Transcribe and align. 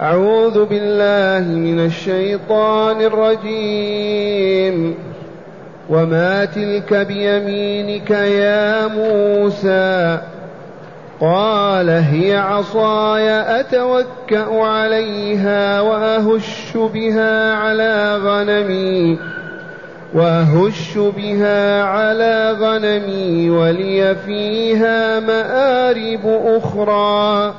أعوذ 0.00 0.64
بالله 0.64 1.48
من 1.48 1.84
الشيطان 1.84 3.00
الرجيم. 3.00 4.94
وما 5.90 6.44
تلك 6.44 6.94
بيمينك 6.94 8.10
يا 8.10 8.86
موسى؟ 8.86 10.18
قال 11.20 11.90
هي 11.90 12.36
عصاي 12.36 13.60
أتوكأ 13.60 14.64
عليها 14.64 15.80
وأهش 15.80 16.76
بها 16.94 17.54
على 17.54 18.16
غنمي 18.16 19.18
وأهش 20.14 20.98
بها 21.16 21.82
على 21.82 22.56
غنمي 22.60 23.50
ولي 23.50 24.16
فيها 24.26 25.20
مآرب 25.20 26.40
أخرى. 26.46 27.54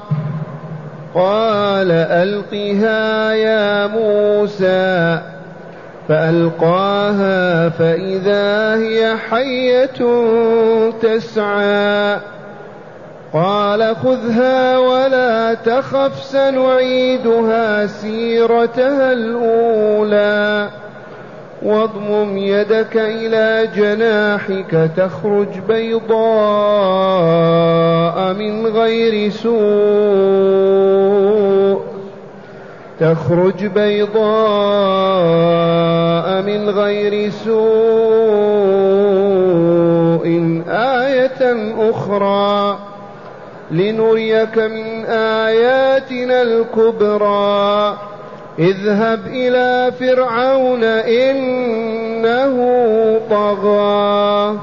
قال 1.16 1.92
ألقها 1.92 3.34
يا 3.34 3.88
موسى 3.88 5.20
فألقاها 6.10 7.70
فإذا 7.70 8.76
هي 8.76 9.16
حية 9.30 10.00
تسعى. 11.02 12.18
قال 13.34 13.96
خذها 13.96 14.78
ولا 14.78 15.54
تخف 15.54 16.24
سنعيدها 16.24 17.88
سيرتها 17.88 19.12
الأولى. 19.12 20.70
واضمم 21.64 22.38
يدك 22.38 22.98
إلى 22.98 23.70
جناحك 23.76 24.90
تخرج 24.98 25.60
بيضاء 25.68 26.22
من 28.34 28.68
غير 28.68 29.30
سوء. 29.30 29.62
تخرج 33.00 33.66
بيضاء 33.66 34.22
من 36.42 36.70
غير 36.70 37.30
سوء. 37.30 37.82
آية 40.70 41.72
أخرى 41.90 42.80
لنريك 43.72 44.58
من 44.58 45.06
آياتنا 45.06 46.42
الكبرى. 46.42 47.98
اذهب 48.60 49.20
إلى 49.28 49.92
فرعون 50.00 50.84
إنه 50.84 52.56
طغى. 53.30 54.60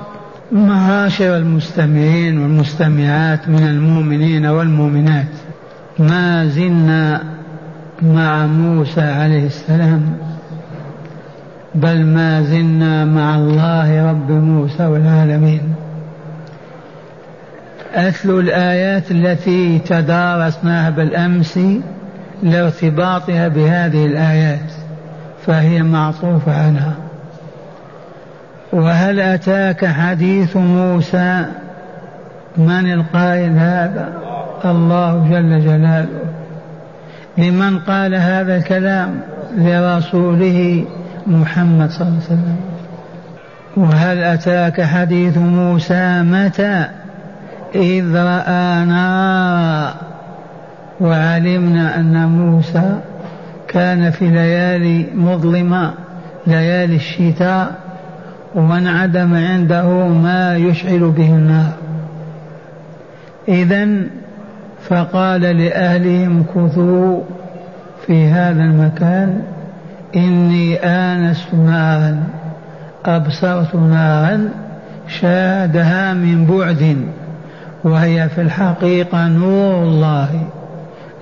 معاشر 0.53 1.36
المستمعين 1.36 2.39
والمستمعات 2.39 3.48
من 3.48 3.62
المؤمنين 3.62 4.47
والمؤمنات 4.47 5.27
ما 5.98 6.47
زلنا 6.47 7.22
مع 8.03 8.47
موسى 8.47 9.00
عليه 9.00 9.47
السلام 9.47 10.03
بل 11.75 12.06
ما 12.06 12.42
زلنا 12.42 13.05
مع 13.05 13.36
الله 13.36 14.11
رب 14.11 14.31
موسى 14.31 14.86
والعالمين. 14.86 15.75
أتلو 17.94 18.41
الآيات 18.41 19.11
التي 19.11 19.78
تدارسناها 19.78 20.91
بالأمس 20.91 21.59
لارتباطها 22.42 23.48
بهذه 23.48 24.06
الآيات 24.06 24.72
فهي 25.47 25.83
معطوفة 25.83 26.67
عنها. 26.67 26.94
وهل 28.72 29.20
أتاك 29.20 29.86
حديث 29.86 30.56
موسى؟ 30.56 31.44
من 32.56 32.92
القائل 32.92 33.59
هذا؟ 33.59 34.12
الله 34.64 35.28
جل 35.31 35.61
جلاله. 35.61 36.20
لمن 37.39 37.78
قال 37.78 38.14
هذا 38.14 38.56
الكلام؟ 38.56 39.20
لرسوله 39.56 40.84
محمد 41.27 41.91
صلى 41.91 42.09
الله 42.09 42.20
عليه 42.20 42.27
وسلم. 42.27 42.56
وهل 43.77 44.25
أتاك 44.25 44.83
حديث 44.83 45.38
موسى؟ 45.38 46.22
متى؟ 46.22 46.84
إذ 47.75 48.16
رأى 48.16 48.84
نارا. 48.84 50.07
وعلمنا 51.00 52.00
أن 52.00 52.28
موسى 52.28 53.00
كان 53.69 54.10
في 54.10 54.31
ليالي 54.31 55.06
مظلمة 55.14 55.92
ليالي 56.47 56.97
الشتاء 56.97 57.72
وانعدم 58.54 59.34
عنده 59.34 60.08
ما 60.08 60.56
يشعل 60.56 61.10
به 61.10 61.28
النار. 61.28 61.72
إذا 63.48 63.88
فقال 64.88 65.41
لأهلهم 65.41 66.44
كثوا 66.54 67.20
في 68.06 68.26
هذا 68.26 68.62
المكان 68.62 69.42
إني 70.16 70.76
آنست 70.76 71.54
نارا 71.54 72.22
أبصرت 73.06 73.75
نارا 73.75 74.48
شادها 75.08 76.14
من 76.14 76.47
بعد 76.47 76.97
وهي 77.84 78.28
في 78.28 78.41
الحقيقة 78.41 79.28
نور 79.28 79.82
الله. 79.82 80.28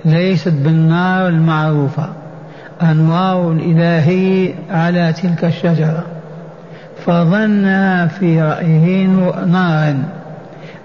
ليست 0.05 0.53
بالنار 0.53 1.27
المعروفة. 1.27 2.09
أنوار 2.81 3.51
الإلهي 3.51 4.53
على 4.69 5.13
تلك 5.13 5.45
الشجرة. 5.45 6.03
فظنها 7.05 8.07
في 8.07 8.41
رأيه 8.41 9.07
نارا. 9.45 10.03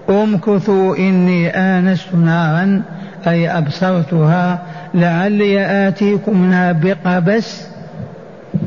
أمكثوا 0.09 0.97
إني 0.97 1.49
آنست 1.49 2.15
نارا 2.15 2.81
أي 3.27 3.57
أبصرتها 3.57 4.61
لعلي 4.93 5.87
آتيكم 5.87 6.41
منها 6.41 6.71
بقبس 6.71 7.67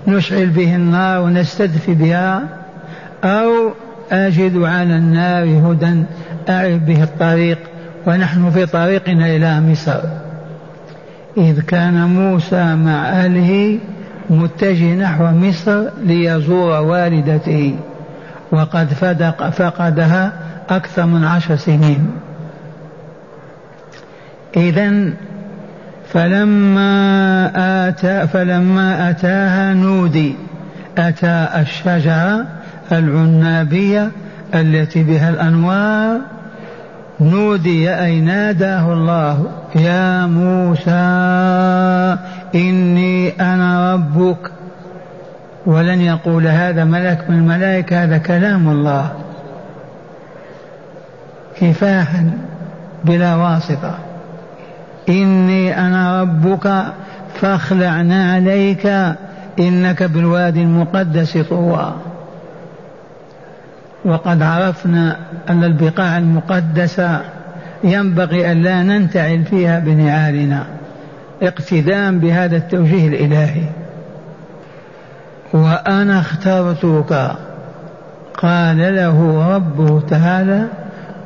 نشعل 0.07 0.47
به 0.47 0.77
النار 0.77 1.21
ونستدفي 1.21 1.95
بها 1.95 2.43
أو 3.25 3.51
أجد 4.13 4.57
على 4.63 4.97
النار 4.97 5.45
هدى 5.45 6.03
أعرف 6.49 6.83
به 6.83 7.03
الطريق 7.03 7.59
ونحن 8.07 8.51
في 8.51 8.67
طريقنا 8.67 9.27
إلى 9.27 9.61
مصر. 9.61 10.01
إذ 11.37 11.61
كان 11.61 12.09
موسى 12.09 12.75
مع 12.75 13.09
أهله 13.09 13.79
متجه 14.31 14.95
نحو 14.95 15.25
مصر 15.25 15.85
ليزور 16.05 16.81
والدته 16.81 17.77
وقد 18.53 18.87
فدق 18.87 19.51
فقدها 19.51 20.33
أكثر 20.71 21.07
من 21.07 21.25
عشر 21.25 21.57
سنين. 21.57 22.11
إذا 24.57 25.13
فلما 26.09 27.51
آتى 27.89 28.27
فلما 28.27 29.11
أتاها 29.11 29.75
نودي 29.75 30.35
أتى 30.99 31.49
الشجرة 31.57 32.47
العنابية 32.93 34.11
التي 34.55 35.03
بها 35.03 35.31
الأنوار 35.31 36.21
نودي 37.21 37.95
أي 37.95 38.21
ناداه 38.21 38.93
الله 38.93 39.47
يا 39.75 40.27
موسى 40.27 40.91
إني 42.55 43.41
أنا 43.41 43.95
ربك. 43.95 44.51
ولن 45.67 46.01
يقول 46.01 46.47
هذا 46.47 46.85
ملك 46.85 47.25
من 47.29 47.37
الملائكة 47.37 48.05
هذا 48.05 48.19
كلام 48.19 48.69
الله. 48.69 49.11
كفاحا 51.61 52.31
بلا 53.05 53.35
واسطة. 53.35 53.95
إني 55.09 55.81
أنا 55.81 56.23
ربك 56.23 56.85
فاخلعنا 57.35 58.33
عليك 58.33 58.87
إنك 59.61 60.03
بالوادي 60.03 60.63
المقدس 60.63 61.39
طوى. 61.39 61.95
وقد 64.07 64.43
عرفنا 64.43 65.17
أن 65.51 65.65
البقاع 65.65 66.19
المقدسة 66.19 67.21
ينبغي 67.85 68.53
أن 68.53 68.63
لا 68.63 68.83
ننتعل 68.83 69.45
فيها 69.45 69.79
بنعالنا 69.79 70.67
اقتداء 71.43 72.13
بهذا 72.13 72.57
التوجيه 72.57 73.09
الإلهي. 73.09 73.63
وأنا 75.53 76.21
اخترتك 76.21 77.31
قال 78.39 78.79
له 78.97 79.49
ربه 79.55 80.01
تعالى 80.01 80.67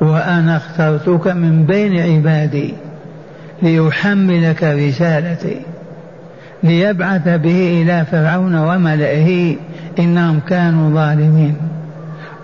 وأنا 0.01 0.57
اخترتك 0.57 1.27
من 1.27 1.65
بين 1.65 1.99
عبادي 1.99 2.73
ليحملك 3.61 4.63
رسالتي 4.63 5.61
ليبعث 6.63 7.27
به 7.27 7.81
إلى 7.81 8.05
فرعون 8.05 8.55
وملئه 8.55 9.55
إنهم 9.99 10.39
كانوا 10.39 10.93
ظالمين. 10.93 11.55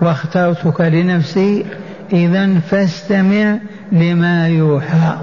واخترتك 0.02 0.82
لنفسي 0.82 1.66
إذا 2.14 2.60
فاستمع 2.60 3.58
لما 3.92 4.48
يوحى. 4.48 5.18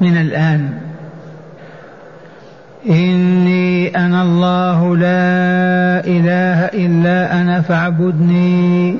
من 0.00 0.16
الآن. 0.16 0.70
إني 2.88 3.96
أنا 3.96 4.22
الله 4.22 4.96
لا 4.96 6.06
إله 6.06 6.64
إلا 6.64 7.40
أنا 7.40 7.60
فاعبدني. 7.60 8.96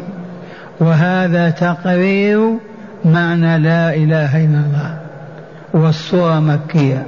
وهذا 0.81 1.51
تقرير 1.51 2.59
معنى 3.05 3.59
لا 3.59 3.95
إله 3.95 4.45
إلا 4.45 4.59
الله. 4.59 4.99
والصورة 5.73 6.41
مكية. 6.41 7.07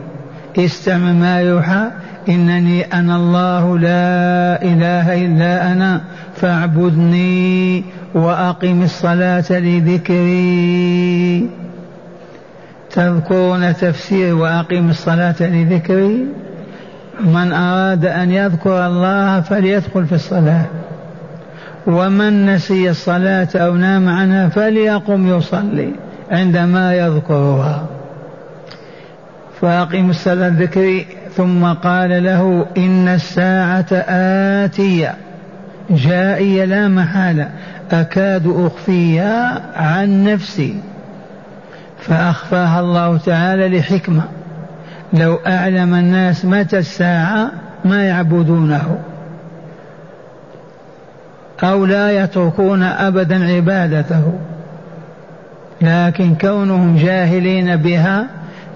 استمع 0.58 1.12
ما 1.12 1.40
يوحى. 1.40 1.90
إنني 2.28 2.82
أنا 2.82 3.16
الله 3.16 3.78
لا 3.78 4.62
إله 4.62 5.26
إلا 5.26 5.72
أنا 5.72 6.00
فاعبدني 6.36 7.84
وأقم 8.14 8.82
الصلاة 8.82 9.44
لذكري. 9.50 11.48
تذكرون 12.90 13.74
تفسير 13.76 14.34
وأقم 14.34 14.90
الصلاة 14.90 15.34
لذكري. 15.40 16.26
من 17.20 17.52
أراد 17.52 18.06
أن 18.06 18.30
يذكر 18.30 18.86
الله 18.86 19.40
فليدخل 19.40 20.06
في 20.06 20.14
الصلاة. 20.14 20.64
ومن 21.86 22.46
نسي 22.46 22.90
الصلاة 22.90 23.48
أو 23.54 23.74
نام 23.74 24.08
عنها 24.08 24.48
فليقم 24.48 25.38
يصلي 25.38 25.92
عندما 26.30 26.94
يذكرها. 26.94 27.86
فأقم 29.60 30.10
الصلاة 30.10 30.48
ذكري 30.48 31.06
ثم 31.36 31.64
قال 31.64 32.24
له 32.24 32.66
إن 32.76 33.08
الساعة 33.08 33.86
آتية. 34.64 35.23
جائية 35.90 36.64
لا 36.64 36.88
محالة 36.88 37.50
أكاد 37.92 38.46
أخفيها 38.46 39.62
عن 39.76 40.24
نفسي. 40.24 40.80
فأخفاها 41.98 42.80
الله 42.80 43.16
تعالى 43.16 43.78
لحكمة. 43.78 44.22
لو 45.12 45.38
أعلم 45.46 45.94
الناس 45.94 46.44
متى 46.44 46.78
الساعة 46.78 47.50
ما 47.84 48.04
يعبدونه. 48.04 48.98
أو 51.62 51.86
لا 51.86 52.24
يتركون 52.24 52.82
أبدا 52.82 53.54
عبادته. 53.54 54.32
لكن 55.80 56.34
كونهم 56.34 56.96
جاهلين 56.96 57.76
بها 57.76 58.26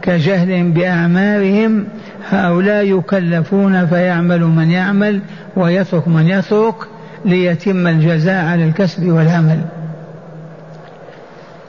كجهل 0.03 0.71
بأعمارهم 0.71 1.85
هؤلاء 2.31 2.99
يكلفون 2.99 3.87
فيعمل 3.87 4.41
من 4.41 4.71
يعمل 4.71 5.21
ويترك 5.57 6.09
من 6.09 6.27
يترك. 6.27 6.75
ليتم 7.25 7.87
الجزاء 7.87 8.45
على 8.45 8.65
الكسب 8.65 9.07
والعمل. 9.07 9.61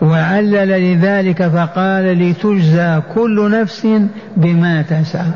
وعلل 0.01 0.93
لذلك 0.93 1.47
فقال 1.47 2.29
لتجزى 2.29 3.01
كل 3.15 3.51
نفس 3.61 3.87
بما 4.37 4.81
تسعى. 4.81 5.31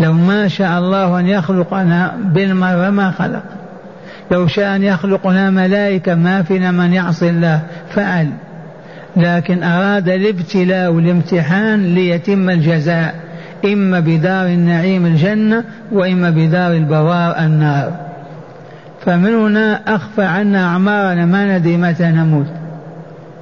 لو 0.00 0.12
ما 0.12 0.48
شاء 0.48 0.78
الله 0.78 1.20
أن 1.20 1.26
يخلقنا 1.26 2.16
بالمرة 2.24 2.90
ما 2.90 3.10
خلق. 3.10 3.42
لو 4.30 4.46
شاء 4.46 4.76
أن 4.76 4.82
يخلقنا 4.82 5.50
ملائكة 5.50 6.14
ما 6.14 6.42
فينا 6.42 6.70
من 6.70 6.92
يعصي 6.92 7.30
الله 7.30 7.60
فعل. 7.90 8.28
لكن 9.16 9.62
أراد 9.62 10.08
الابتلاء 10.08 10.92
والامتحان 10.92 11.94
ليتم 11.94 12.50
الجزاء 12.50 13.14
إما 13.64 14.00
بدار 14.00 14.46
النعيم 14.46 15.06
الجنة 15.06 15.64
وإما 15.92 16.30
بدار 16.30 16.72
البوار 16.72 17.38
النار. 17.38 18.03
فمن 19.04 19.34
هنا 19.34 19.94
أخفى 19.94 20.22
عنا 20.22 20.64
أعمارنا 20.64 21.26
ما 21.26 21.58
ندري 21.58 21.76
متى 21.76 22.06
نموت 22.06 22.46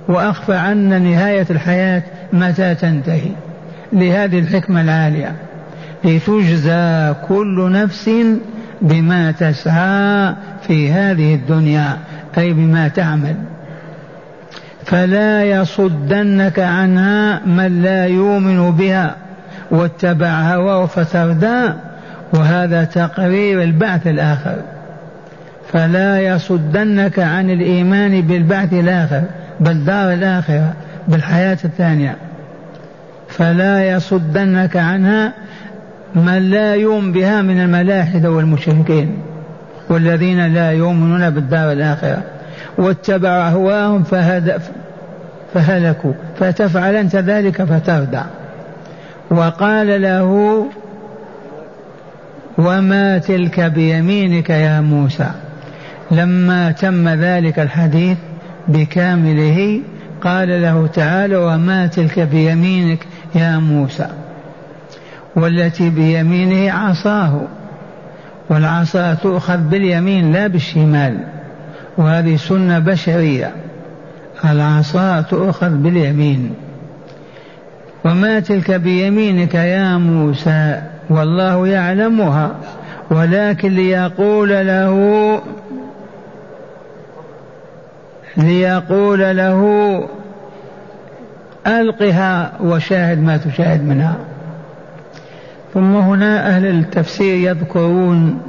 وأخفى 0.09 0.55
عنا 0.55 0.99
نهاية 0.99 1.47
الحياة 1.51 2.03
متى 2.33 2.75
تنتهي. 2.75 3.31
لهذه 3.93 4.39
الحكمة 4.39 4.81
العالية 4.81 5.33
لتجزى 6.05 7.15
كل 7.29 7.73
نفس 7.73 8.11
بما 8.83 9.33
تسعى 9.33 10.35
في 10.63 10.93
هذه 10.93 11.35
الدنيا 11.35 11.97
أي 12.39 12.53
بما 12.53 12.89
تعمل. 12.89 13.35
فلا 14.85 15.45
يصدنك 15.45 16.59
عنها 16.59 17.41
من 17.47 17.83
لا 17.83 18.07
يؤمن 18.07 18.71
بها 18.71 19.17
واتبع 19.71 20.29
هواه 20.29 20.87
فتردى 20.87 21.73
وهذا 22.33 22.85
تقرير 22.85 23.63
البعث 23.63 24.07
الآخر. 24.07 24.57
فلا 25.73 26.21
يصدنك 26.21 27.19
عن 27.19 27.51
الإيمان 27.51 28.21
بالبعث 28.21 28.73
الآخر 28.73 29.23
بالدار 29.61 30.13
الآخرة 30.13 30.73
بالحياة 31.09 31.59
الثانية. 31.65 32.17
فلا 33.29 33.91
يصدنك 33.91 34.77
عنها 34.77 35.33
من 36.15 36.51
لا 36.51 36.75
يؤمن 36.75 37.13
بها 37.13 37.43
من 37.43 37.61
الملاحدة 37.61 38.31
والمشركين 38.31 39.19
والذين 39.89 40.55
لا 40.55 40.73
يؤمنون 40.73 41.31
بالدار 41.31 41.73
الآخرة. 41.73 42.23
واتبعوا 42.79 43.49
أهواهم 43.49 44.03
فهلكوا. 45.55 46.13
فتفعل 46.39 46.95
أنت 46.95 47.17
ذلك 47.17 47.63
فتردع. 47.63 48.25
وقال 49.31 50.03
له 50.03 50.67
وما 52.59 53.19
تلك 53.19 53.61
بيمينك 53.61 54.51
يا 54.51 54.81
موسى؟ 54.81 55.31
لما 56.13 56.73
تم 56.73 57.09
ذلك 57.09 57.59
الحديث 57.59 58.19
بكامله 58.69 59.81
قال 60.23 60.63
له 60.63 60.87
تعالى 60.87 61.37
وما 61.37 61.87
تلك 61.87 62.21
بيمينك 62.21 63.07
يا 63.35 63.59
موسى؟ 63.59 64.09
والتي 65.37 65.91
بيمينه 65.91 66.73
عصاه 66.73 67.41
والعصا 68.51 69.15
تؤخذ 69.15 69.57
باليمين 69.59 70.33
لا 70.33 70.47
بالشمال 70.47 71.19
وهذه 71.99 72.37
سنة 72.37 72.79
بشرية 72.79 73.51
العصا 74.45 75.21
تؤخذ 75.21 75.71
باليمين. 75.71 76.55
وما 78.05 78.41
تلك 78.41 78.71
بيمينك 78.71 79.55
يا 79.55 79.97
موسى؟ 79.99 80.83
والله 81.11 81.69
يعلمها 81.69 82.51
ولكن 83.11 83.75
ليقول 83.75 84.49
له 84.49 85.43
ليقول 88.37 89.37
له 89.37 89.63
ألقها 91.67 92.53
وشاهد 92.61 93.19
ما 93.19 93.37
تشاهد 93.37 93.85
منها. 93.85 94.17
ثم 95.75 95.97
هنا 95.97 96.49
أهل 96.49 96.67
التفسير 96.67 97.51
يذكرون 97.51 98.41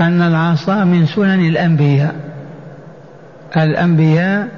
أن 0.00 0.22
العصا 0.22 0.84
من 0.84 1.06
سنن 1.06 1.46
الأنبياء. 1.46 2.14
الأنبياء 3.56 4.48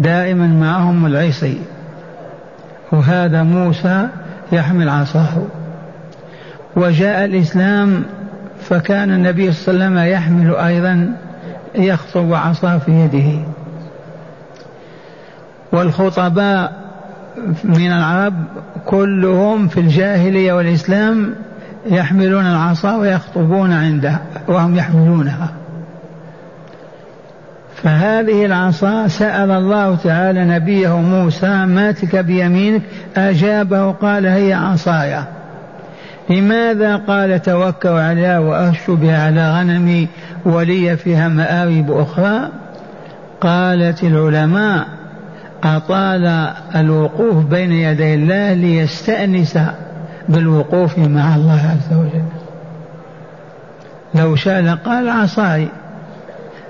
دائما 0.00 0.46
معهم 0.46 1.06
العصي 1.06 1.58
وهذا 2.92 3.42
موسى 3.42 4.08
يحمل 4.52 4.88
عصاه. 4.88 5.42
وجاء 6.76 7.24
الإسلام 7.24 8.04
فكان 8.60 9.10
النبي 9.10 9.52
صلى 9.52 9.74
الله 9.74 9.84
عليه 9.84 9.94
وسلم 9.94 10.12
يحمل 10.12 10.56
أيضا 10.56 11.16
يخطب 11.74 12.34
عصاه 12.34 12.78
في 12.78 12.90
يده. 12.92 13.44
والخطباء 15.72 16.72
من 17.64 17.92
العرب 17.92 18.34
كلهم 18.86 19.68
في 19.68 19.80
الجاهلية 19.80 20.52
والإسلام 20.52 21.34
يحملون 21.86 22.46
العصا 22.46 22.96
ويخطبون 22.96 23.72
عندها 23.72 24.20
وهم 24.48 24.76
يحملونها. 24.76 25.48
فهذه 27.82 28.46
العصا 28.46 29.08
سأل 29.08 29.50
الله 29.50 29.96
تعالى 29.96 30.44
نبيه 30.44 31.00
موسى 31.00 31.66
ما 31.66 31.92
تلك 31.92 32.16
بيمينك؟ 32.16 32.82
أجابه 33.16 33.92
قال 33.92 34.26
هي 34.26 34.52
عصايا 34.52 35.24
لماذا؟ 36.30 36.96
قال 36.96 37.42
توكل 37.42 37.88
عليها 37.88 38.38
وأهش 38.38 38.78
بها 38.90 39.26
على 39.26 39.58
غنمي 39.58 40.08
ولي 40.44 40.96
فيها 40.96 41.28
مآرب 41.28 41.90
أخرى. 41.90 42.48
قالت 43.40 44.04
العلماء 44.04 44.99
أطال 45.64 46.52
الوقوف 46.76 47.44
بين 47.44 47.72
يدي 47.72 48.14
الله 48.14 48.52
ليستأنس 48.52 49.58
بالوقوف 50.28 50.98
مع 50.98 51.36
الله 51.36 51.60
عز 51.70 51.98
وجل. 51.98 52.24
لو 54.14 54.36
شاء 54.36 54.60
لقال 54.60 55.08
عصاي 55.08 55.68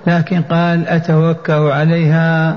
لكن 0.06 0.42
قال 0.42 0.88
أتوكأ 0.88 1.72
عليها 1.72 2.56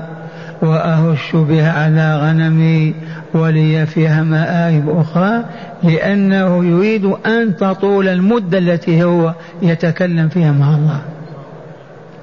وأهش 0.62 1.36
بها 1.36 1.72
على 1.72 2.16
غنمي 2.16 2.94
ولي 3.34 3.86
فيها 3.86 4.22
مآرب 4.22 4.98
أخرى 4.98 5.44
لأنه 5.82 6.64
يريد 6.64 7.04
أن 7.04 7.56
تطول 7.56 8.08
المدة 8.08 8.58
التي 8.58 9.04
هو 9.04 9.34
يتكلم 9.62 10.28
فيها 10.28 10.52
مع 10.52 10.74
الله. 10.74 11.00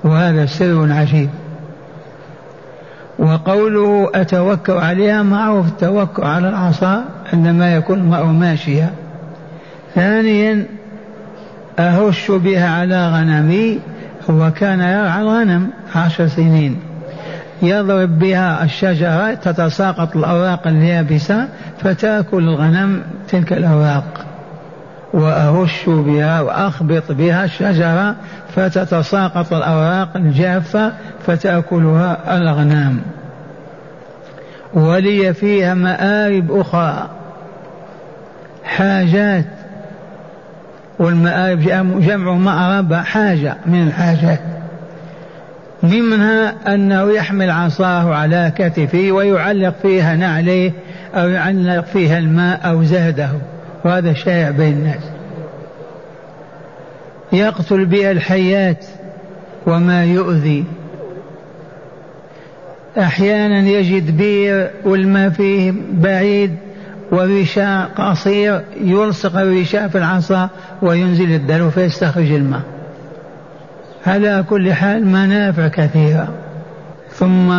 وهذا 0.03 0.45
سر 0.45 0.91
عجيب. 0.91 1.29
وقوله 3.21 4.09
أتوكأ 4.15 4.79
عليها 4.79 5.23
معروف 5.23 5.67
التوكل 5.67 6.23
على 6.23 6.49
العصا 6.49 7.05
عندما 7.33 7.75
يكون 7.75 7.99
المرء 7.99 8.25
ماشيا. 8.25 8.89
ثانيا 9.95 10.65
أهش 11.79 12.31
بها 12.31 12.69
على 12.69 13.09
غنمي 13.09 13.79
هو 14.29 14.51
كان 14.51 14.79
يرعى 14.79 15.21
الغنم 15.21 15.67
عشر 15.95 16.27
سنين. 16.27 16.79
يضرب 17.61 18.19
بها 18.19 18.63
الشجرة 18.63 19.33
تتساقط 19.33 20.15
الأوراق 20.15 20.67
اليابسة 20.67 21.47
فتأكل 21.79 22.37
الغنم 22.37 23.01
تلك 23.27 23.53
الأوراق. 23.53 24.25
وأهش 25.13 25.85
بها 25.87 26.41
وأخبط 26.41 27.11
بها 27.11 27.45
الشجرة 27.45 28.15
فتتساقط 28.55 29.53
الأوراق 29.53 30.09
الجافة 30.15 30.91
فتأكلها 31.27 32.37
الأغنام. 32.37 33.01
ولي 34.73 35.33
فيها 35.33 35.73
مآرب 35.73 36.59
أخرى. 36.59 37.09
حاجات. 38.63 39.45
والمآرب 40.99 41.59
جمع 42.01 42.33
مأرب 42.33 42.93
حاجة 42.93 43.57
من 43.65 43.87
الحاجات. 43.87 44.39
منها 45.83 46.53
أنه 46.67 47.11
يحمل 47.11 47.51
عصاه 47.51 48.15
على 48.15 48.51
كتفه 48.57 49.11
ويعلق 49.11 49.73
فيها 49.81 50.15
نعليه 50.15 50.71
أو 51.15 51.29
يعلق 51.29 51.85
فيها 51.85 52.17
الماء 52.17 52.59
أو 52.69 52.83
زهده. 52.83 53.29
وهذا 53.85 54.13
شائع 54.13 54.49
بين 54.49 54.73
الناس. 54.73 55.03
يقتل 57.33 57.85
بها 57.85 58.11
الحيات 58.11 58.85
وما 59.67 60.05
يؤذي. 60.05 60.65
أحيانا 62.97 63.59
يجد 63.59 64.17
بير 64.17 64.71
والماء 64.85 65.29
فيه 65.29 65.73
بعيد 65.91 66.55
وغشاء 67.11 67.89
قصير 67.95 68.61
يلصق 68.81 69.39
الغشاء 69.39 69.87
في 69.87 69.97
العصا 69.97 70.49
وينزل 70.81 71.31
الدلو 71.31 71.69
فيستخرج 71.69 72.31
الماء. 72.31 72.61
على 74.07 74.45
كل 74.49 74.73
حال 74.73 75.07
منافع 75.07 75.67
كثيرة. 75.67 76.33
ثم 77.09 77.51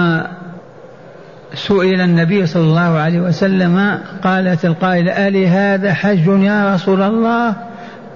سئل 1.54 2.00
النبي 2.00 2.46
صلى 2.46 2.62
الله 2.62 2.98
عليه 2.98 3.20
وسلم 3.20 3.98
قالت 4.22 4.64
القائلة 4.64 5.28
ألي 5.28 5.48
هذا 5.48 5.94
حج 5.94 6.26
يا 6.26 6.74
رسول 6.74 7.02
الله؟ 7.02 7.54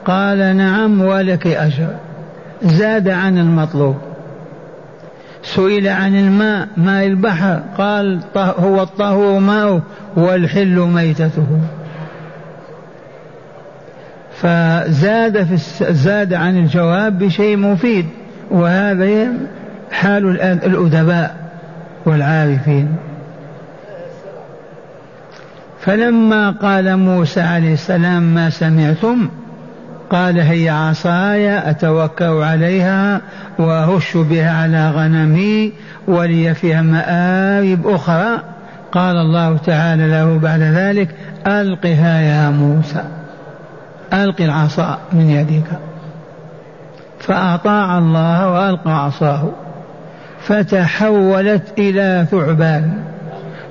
قال 0.05 0.57
نعم 0.57 1.01
ولك 1.01 1.47
أجر. 1.47 1.89
زاد 2.63 3.09
عن 3.09 3.39
المطلوب. 3.39 3.97
سئل 5.43 5.89
عن 5.89 6.15
الماء 6.15 6.69
ماء 6.77 7.07
البحر؟ 7.07 7.61
قال 7.79 8.21
هو 8.37 8.83
الطهور 8.83 9.41
ماءه 9.41 9.83
والحل 10.17 10.79
ميتته. 10.79 11.47
فزاد 14.37 15.45
في 15.45 15.57
زاد 15.93 16.35
عن 16.35 16.57
الجواب 16.57 17.19
بشيء 17.19 17.57
مفيد 17.57 18.07
وهذا 18.51 19.29
حال 19.91 20.41
الأدباء 20.41 21.37
والعارفين. 22.07 22.97
فلما 25.87 26.51
قال 26.51 26.97
موسى 26.97 27.41
عليه 27.41 27.73
السلام 27.73 28.23
ما 28.23 28.51
سمعتم 28.51 29.29
قال 30.11 30.41
هي 30.41 30.69
عصاي 30.69 31.71
أتوكأ 31.71 32.45
عليها 32.45 33.21
وأهش 33.59 34.17
بها 34.17 34.63
على 34.63 34.91
غنمي 34.91 35.73
ولي 36.09 36.55
فيها 36.55 36.83
مآرب 36.83 37.87
أخرى. 37.87 38.43
قال 38.93 39.17
الله 39.17 39.57
تعالى 39.57 40.09
له 40.09 40.39
بعد 40.39 40.61
ذلك 40.61 41.09
ألقها 41.47 42.21
يا 42.21 42.51
موسى 42.51 43.05
ألق 44.13 44.41
العصا 44.41 44.99
من 45.13 45.31
يدك 45.31 45.67
فأطاع 47.19 47.99
الله 47.99 48.51
وألقى 48.51 49.05
عصاه 49.05 49.51
فتحولت 50.41 51.79
إلى 51.79 52.27
ثعبان 52.31 53.03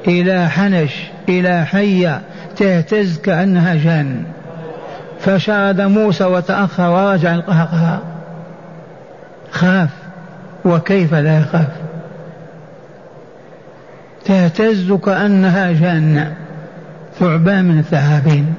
إلى 0.08 0.50
حنش. 0.50 1.15
إلى 1.30 1.66
حية 1.66 2.22
تهتز 2.58 3.18
كأنها 3.18 3.76
جان 3.76 4.24
فشرد 5.20 5.82
موسى 5.82 6.24
وتأخر 6.24 6.90
ورجع 6.90 7.36
القهقها 7.36 8.00
خاف. 9.52 9.90
وكيف 10.66 11.14
لا 11.14 11.40
يخاف؟ 11.40 11.68
تهتز 14.26 14.92
كأنها 14.92 15.72
جنة 15.72 16.34
ثعبان 17.20 17.66
من 17.66 17.80
الثعابين. 17.80 18.54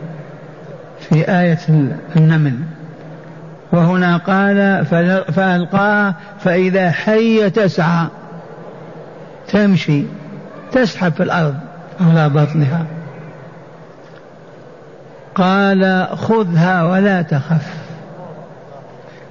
في 1.01 1.41
آية 1.41 1.59
النمل. 2.17 2.55
وهنا 3.73 4.17
قال 4.17 4.87
فألقاها 5.33 6.15
فإذا 6.41 6.91
حية 6.91 7.49
تسعى. 7.49 8.07
تمشي. 9.49 10.03
تسحب 10.73 11.13
في 11.13 11.23
الأرض. 11.23 11.57
على 12.01 12.29
بطنها. 12.29 12.85
قال 15.35 16.07
خذها 16.17 16.83
ولا 16.83 17.23
تخف. 17.23 17.75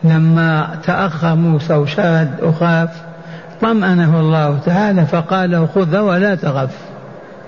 لما 0.03 0.67
تأخر 0.83 1.35
موسى 1.35 1.73
وشاهد 1.73 2.29
أخاف 2.41 2.89
طمأنه 3.61 4.19
الله 4.19 4.59
تعالى 4.65 5.05
فقال 5.05 5.67
خذها 5.75 6.01
ولا 6.01 6.35
تخف. 6.35 6.75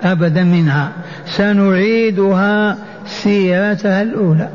أبدا 0.03 0.43
منها. 0.43 0.89
سنعيدها 1.25 2.75
سيرتها 3.05 4.01
الأولى. 4.01 4.49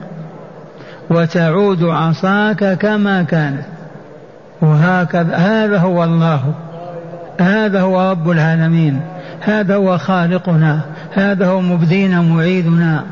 وتعود 1.11 1.85
عصاك 1.85 2.79
كما 2.79 3.23
كانت. 3.23 3.65
وهكذا 4.61 5.37
هذا 5.37 5.79
هو 5.79 6.05
الله. 6.05 6.55
هذا 7.41 7.81
هو 7.81 8.11
رب 8.11 8.31
العالمين. 8.31 9.01
هذا 9.45 9.77
هو 9.77 9.99
خالقنا 9.99 10.81
هذا 11.15 11.47
هو 11.47 11.61
مبدينا 11.61 12.23
معيدنا. 12.23 13.05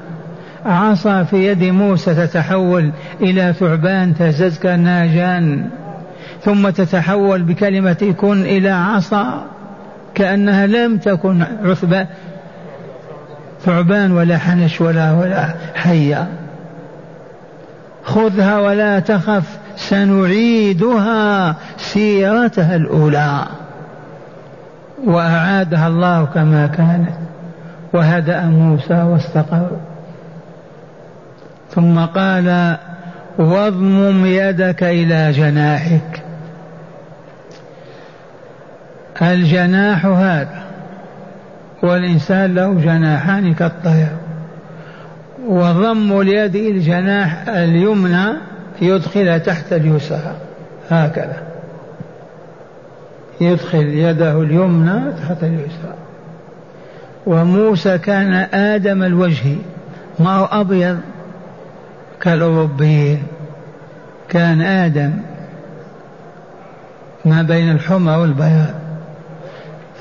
عصا 0.66 1.22
في 1.22 1.46
يد 1.46 1.64
موسى 1.64 2.14
تتحول 2.14 2.92
إلى 3.20 3.52
ثعبان 3.52 4.14
تهزز 4.14 4.58
كأنها 4.58 5.06
جان 5.06 5.68
ثم 6.42 6.70
تتحول 6.70 7.42
بكلمة 7.42 8.14
كن 8.20 8.42
إلى 8.42 8.70
عصا 8.70 9.46
كأنها 10.14 10.66
لم 10.66 10.98
تكن 10.98 11.44
عثبة 11.64 12.06
ثعبان 13.64 14.12
ولا 14.12 14.38
حنش 14.38 14.80
ولا 14.80 15.12
ولا 15.12 15.54
حية. 15.74 16.28
خذها 18.04 18.58
ولا 18.58 18.98
تخف 18.98 19.58
سنعيدها 19.76 21.56
سيرتها 21.76 22.76
الأولى. 22.76 23.46
وأعادها 25.06 25.88
الله 25.88 26.24
كما 26.24 26.66
كانت 26.66 27.14
وهدأ 27.92 28.44
موسى 28.44 28.94
واستقر. 28.94 29.70
ثم 31.70 31.98
قال 31.98 32.76
واضمم 33.38 34.26
يدك 34.26 34.82
إلى 34.82 35.32
جناحك. 35.32 36.22
الجناح 39.22 40.06
هذا 40.06 40.62
والإنسان 41.82 42.54
له 42.54 42.74
جناحان 42.74 43.54
كالطير. 43.54 44.08
وضم 45.48 46.20
اليد 46.20 46.56
الجناح 46.56 47.48
اليمنى 47.48 48.26
يدخل 48.82 49.40
تحت 49.40 49.72
اليسرى 49.72 50.34
هكذا. 50.90 51.49
يدخل 53.40 53.86
يده 53.86 54.42
اليمنى 54.42 55.12
تحت 55.12 55.42
اليسرى. 55.42 55.94
وموسى 57.26 57.98
كان 57.98 58.32
آدم 58.54 59.02
الوجه 59.02 59.56
ما 60.18 60.36
هو 60.36 60.44
أبيض 60.44 60.98
كالأوروبيين 62.20 63.22
كان 64.28 64.60
آدم 64.62 65.12
ما 67.24 67.42
بين 67.42 67.70
الحمى 67.70 68.12
والبياض. 68.12 68.74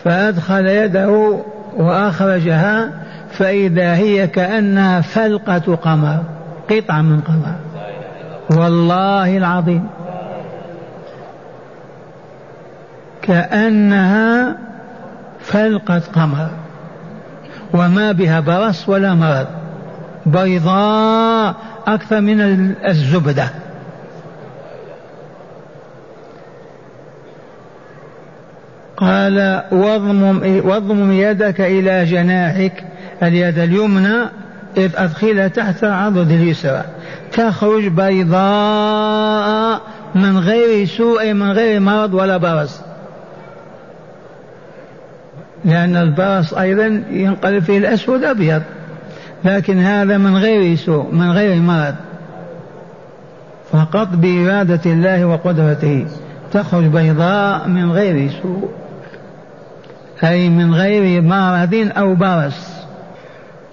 فأدخل 0.04 0.68
يده 0.68 1.40
وأخرجها 1.78 2.90
فإذا 3.32 3.96
هي 3.96 4.28
كأنها 4.28 5.02
فلقة 5.02 5.76
قمر 5.76 6.24
قطعة 6.70 7.02
من 7.02 7.20
قمر. 7.22 7.56
والله 8.62 9.38
العظيم. 9.38 9.88
كأنها 13.30 14.56
فلقة 15.40 16.02
قمر 16.14 16.50
وما 17.74 18.12
بها 18.12 18.40
برص 18.40 18.90
ولا 18.90 19.14
مرض 19.14 19.48
بيضاء 20.26 21.56
أكثر 21.88 22.22
من 22.22 22.42
الزبدة. 22.88 23.50
قال 28.98 29.64
واضمم, 29.72 30.62
واضمم 30.66 31.12
يدك 31.12 31.62
إلى 31.62 32.06
جناحك 32.06 32.84
اليد 33.24 33.60
اليمنى 33.60 34.26
إذ 34.78 34.92
أدخلها 34.96 35.48
تحت 35.48 35.84
عضد 35.84 36.32
اليسرى 36.32 36.84
تخرج 37.32 37.88
بيضاء 37.88 39.82
من 40.16 40.38
غير 40.38 40.86
سوء 40.86 41.34
من 41.34 41.52
غير 41.52 41.80
مرض 41.80 42.14
ولا 42.14 42.38
برص. 42.38 42.89
لأن 45.66 45.98
البرص 45.98 46.54
أيضا 46.54 47.04
ينقلب 47.12 47.64
فيه 47.64 47.78
الأسود 47.78 48.24
أبيض 48.24 48.62
لكن 49.46 49.80
هذا 49.80 50.18
من 50.18 50.38
غير 50.38 50.76
سوء 50.76 51.12
من 51.12 51.32
غير 51.32 51.56
مرض. 51.62 51.96
فقط 53.72 54.08
بإرادة 54.08 54.82
الله 54.86 55.26
وقدرته 55.26 56.06
تخرج 56.52 56.84
بيضاء 56.84 57.68
من 57.68 57.92
غير 57.92 58.30
سوء 58.42 58.70
أي 60.24 60.50
من 60.50 60.74
غير 60.74 61.22
مرض 61.22 61.92
أو 61.98 62.16
برص. 62.16 62.70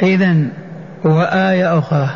إذا 0.02 0.37
وآية 1.05 1.78
أخرى. 1.78 2.09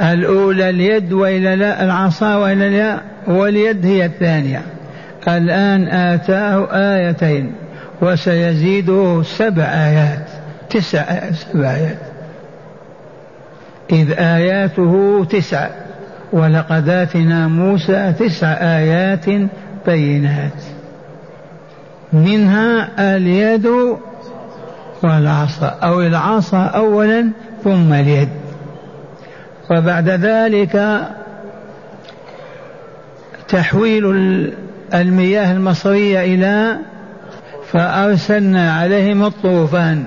الأولى 0.00 0.70
اليد 0.70 1.12
وإلى 1.12 1.54
العصا 1.54 2.36
وإلى 2.36 2.68
لا 2.68 3.00
واليد 3.26 3.86
هي 3.86 4.04
الثانية. 4.04 4.62
الآن 5.28 5.88
آتاه 5.88 6.68
آيتين 6.72 7.52
وسيزيده 8.02 9.22
سبع 9.22 9.62
آيات 9.62 10.28
تسع 10.70 11.00
آيات 11.00 11.34
سبع 11.34 11.70
آيات. 11.70 11.98
إذ 13.92 14.12
آياته 14.18 15.24
تسع 15.30 15.68
ولقد 16.32 16.88
آتنا 16.88 17.48
موسى 17.48 18.12
تسع 18.18 18.52
آيات 18.52 19.26
بينات. 19.86 20.62
منها 22.12 22.88
اليد 23.16 23.66
والعصا 25.02 25.66
أو 25.66 26.00
العصا 26.00 26.64
أولا 26.64 27.30
ثم 27.64 27.92
اليد. 27.92 28.28
وبعد 29.70 30.08
ذلك 30.08 31.00
تحويل 33.48 34.52
المياه 34.94 35.52
المصرية 35.52 36.20
إلى 36.20 36.76
فأرسلنا 37.72 38.72
عليهم 38.72 39.24
الطوفان. 39.24 40.04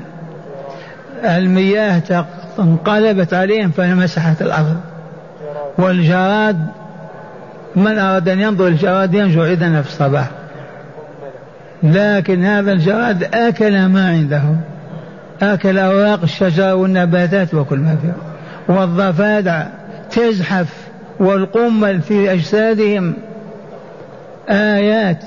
المياه 1.24 2.26
انقلبت 2.60 3.34
عليهم 3.34 3.72
فمسحت 3.72 4.42
الأرض. 4.42 4.78
والجراد 5.78 6.68
من 7.76 7.98
أراد 7.98 8.30
أن 8.30 8.40
ينظر 8.40 8.68
الجراد 8.68 9.14
ينجو 9.14 9.44
عندنا 9.44 9.82
في 9.82 9.90
الصباح. 9.90 10.30
لكن 11.84 12.44
هذا 12.44 12.72
الجراد 12.72 13.24
أكل 13.24 13.86
ما 13.86 14.10
عندهم 14.10 14.62
أكل 15.42 15.78
أوراق 15.78 16.20
الشجر 16.24 16.76
والنباتات 16.76 17.54
وكل 17.54 17.78
ما 17.78 17.96
فيها. 18.02 18.16
والضفادع 18.78 19.66
تزحف 20.12 20.74
والقمل 21.20 22.02
في 22.02 22.34
أجسادهم. 22.34 23.14
آيات 24.50 25.24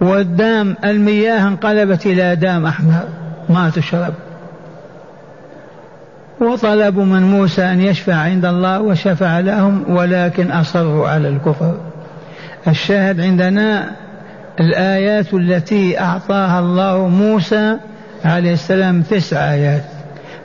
والدام 0.00 0.76
المياه 0.84 1.48
انقلبت 1.48 2.06
إلى 2.06 2.36
دام 2.36 2.66
أحمر 2.66 3.04
ما 3.48 3.70
تشرب. 3.70 4.14
وطلبوا 6.40 7.04
من 7.04 7.22
موسى 7.22 7.62
أن 7.62 7.80
يشفع 7.80 8.14
عند 8.14 8.44
الله 8.44 8.80
وشفع 8.80 9.40
لهم 9.40 9.84
ولكن 9.88 10.50
أصروا 10.50 11.08
على 11.08 11.28
الكفر. 11.28 11.74
الشاهد 12.68 13.20
عندنا 13.20 13.90
الآيات 14.60 15.34
التي 15.34 16.00
أعطاها 16.00 16.60
الله 16.60 17.08
موسى 17.08 17.76
عليه 18.24 18.52
السلام 18.52 19.02
تسع 19.02 19.52
آيات. 19.52 19.82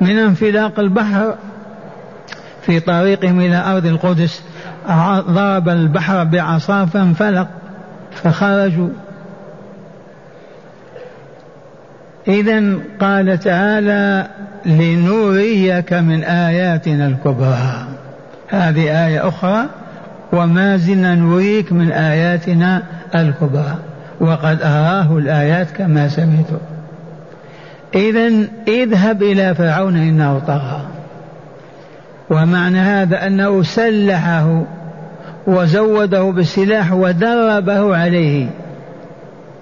من 0.01 0.17
انفلاق 0.17 0.79
البحر 0.79 1.35
في 2.61 2.79
طريقهم 2.79 3.39
إلى 3.39 3.57
أرض 3.57 3.85
القدس 3.85 4.41
ضرب 5.29 5.69
البحر 5.69 6.23
بعصا 6.23 6.85
فانفلق 6.85 7.47
فخرجوا. 8.11 8.89
إذا 12.27 12.73
قال 13.01 13.39
تعالى 13.39 14.27
لنريك 14.65 15.93
من 15.93 16.23
آياتنا 16.23 17.07
الكبرى. 17.07 17.87
هذه 18.49 19.07
آية 19.07 19.27
أخرى 19.27 19.65
وما 20.33 20.77
زلنا 20.77 21.15
نريك 21.15 21.71
من 21.71 21.91
آياتنا 21.91 22.83
الكبرى. 23.15 23.75
وقد 24.19 24.61
أراه 24.61 25.17
الآيات 25.17 25.71
كما 25.71 26.07
سمعتم. 26.07 26.57
إذا 27.95 28.31
اذهب 28.67 29.23
إلى 29.23 29.55
فرعون 29.55 29.95
إنه 29.95 30.39
طغى. 30.39 30.81
ومعنى 32.29 32.79
هذا 32.79 33.27
أنه 33.27 33.63
سلحه 33.63 34.63
وزوده 35.47 36.23
بالسلاح 36.23 36.93
ودربه 36.93 37.97
عليه. 37.97 38.47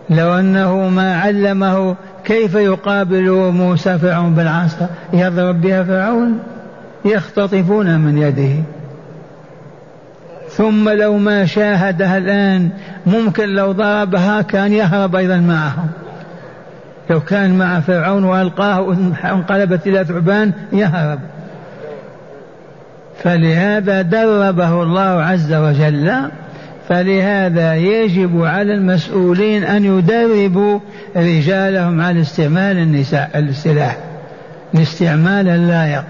لو 0.10 0.40
أنه 0.40 0.90
ما 0.90 1.16
علمه 1.16 1.96
كيف 2.24 2.56
يقابل 2.56 3.32
موسى 3.52 3.98
فرعون 3.98 4.34
بالعصا 4.36 4.90
يضرب 5.14 5.62
بها 5.62 5.84
فرعون؟ 5.84 6.40
يختطفون 7.06 8.00
من 8.00 8.18
يده. 8.18 8.64
ثم 10.50 10.90
لو 10.90 11.18
ما 11.18 11.46
شاهدها 11.46 12.18
الآن 12.18 12.70
ممكن 13.06 13.50
لو 13.50 13.72
ضربها 13.72 14.42
كان 14.42 14.74
يهرب 14.74 15.16
أيضا 15.16 15.38
معهم 15.38 15.90
لو 17.10 17.20
كان 17.20 17.58
مع 17.58 17.80
فرعون 17.80 18.24
وألقاه 18.24 18.82
وانقلبت 18.82 19.88
إلى 19.88 20.06
ثعبان 20.06 20.52
يهرب. 20.74 21.20
فلهذا 23.24 24.02
دربه 24.02 24.84
الله 24.84 25.24
عز 25.24 25.54
وجل 25.54 26.12
فلهذا 26.90 27.76
يجب 27.76 28.42
على 28.42 28.74
المسؤولين 28.74 29.64
أن 29.64 29.86
يدربوا 29.86 30.80
رجالهم 31.16 32.02
على 32.02 32.22
استعمال 32.22 32.78
النساء 32.78 33.30
السلاح 33.36 33.98
الاستعمال 34.74 35.50
اللائق. 35.50 36.04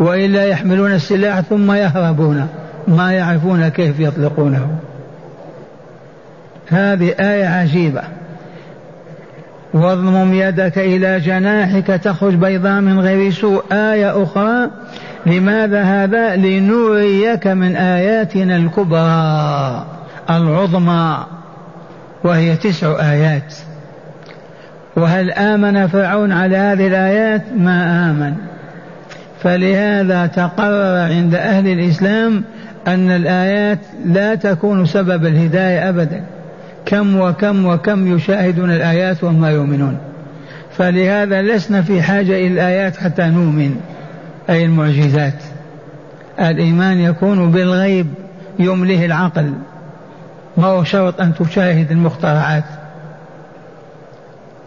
وإلا 0.00 0.44
يحملون 0.44 0.92
السلاح 0.92 1.40
ثم 1.40 1.72
يهربون 1.72 2.48
ما 2.88 3.12
يعرفون 3.12 3.68
كيف 3.68 4.00
يطلقونه. 4.00 4.78
هذه 6.68 7.14
آية 7.20 7.46
عجيبة. 7.46 8.02
واضمم 9.74 10.34
يدك 10.34 10.78
إلى 10.78 11.20
جناحك 11.20 11.86
تخرج 11.86 12.34
بيضاء 12.34 12.80
من 12.80 13.00
غير 13.00 13.32
سوء. 13.32 13.64
آية 13.72 14.22
أخرى 14.22 14.70
لماذا 15.26 15.82
هذا؟ 15.82 16.36
لنريك 16.36 17.46
من 17.46 17.76
آياتنا 17.76 18.56
الكبرى 18.56 19.86
العظمى 20.30 21.26
وهي 22.24 22.56
تسع 22.56 23.10
آيات. 23.12 23.54
وهل 24.96 25.30
آمن 25.30 25.86
فرعون 25.86 26.32
على 26.32 26.56
هذه 26.56 26.86
الآيات؟ 26.86 27.42
ما 27.56 28.10
آمن. 28.10 28.34
فلهذا 29.42 30.26
تقرر 30.26 31.12
عند 31.12 31.34
أهل 31.34 31.68
الإسلام 31.68 32.44
أن 32.86 33.10
الآيات 33.10 33.78
لا 34.04 34.34
تكون 34.34 34.86
سبب 34.86 35.26
الهداية 35.26 35.88
أبدا. 35.88 36.24
كم 36.84 37.20
وكم 37.20 37.66
وكم 37.66 38.16
يشاهدون 38.16 38.70
الآيات 38.70 39.24
وما 39.24 39.50
يؤمنون. 39.50 39.98
فلهذا 40.76 41.42
لسنا 41.42 41.82
في 41.82 42.02
حاجة 42.02 42.32
إلى 42.32 42.46
الآيات 42.46 42.96
حتى 42.96 43.22
نؤمن. 43.22 43.76
أي 44.50 44.64
المعجزات؟ 44.64 45.42
الإيمان 46.40 47.00
يكون 47.00 47.50
بالغيب 47.50 48.06
يمله 48.58 49.04
العقل. 49.04 49.52
ما 50.56 50.66
هو 50.66 50.84
شرط 50.84 51.20
أن 51.20 51.34
تشاهد 51.34 51.90
المخترعات؟ 51.90 52.64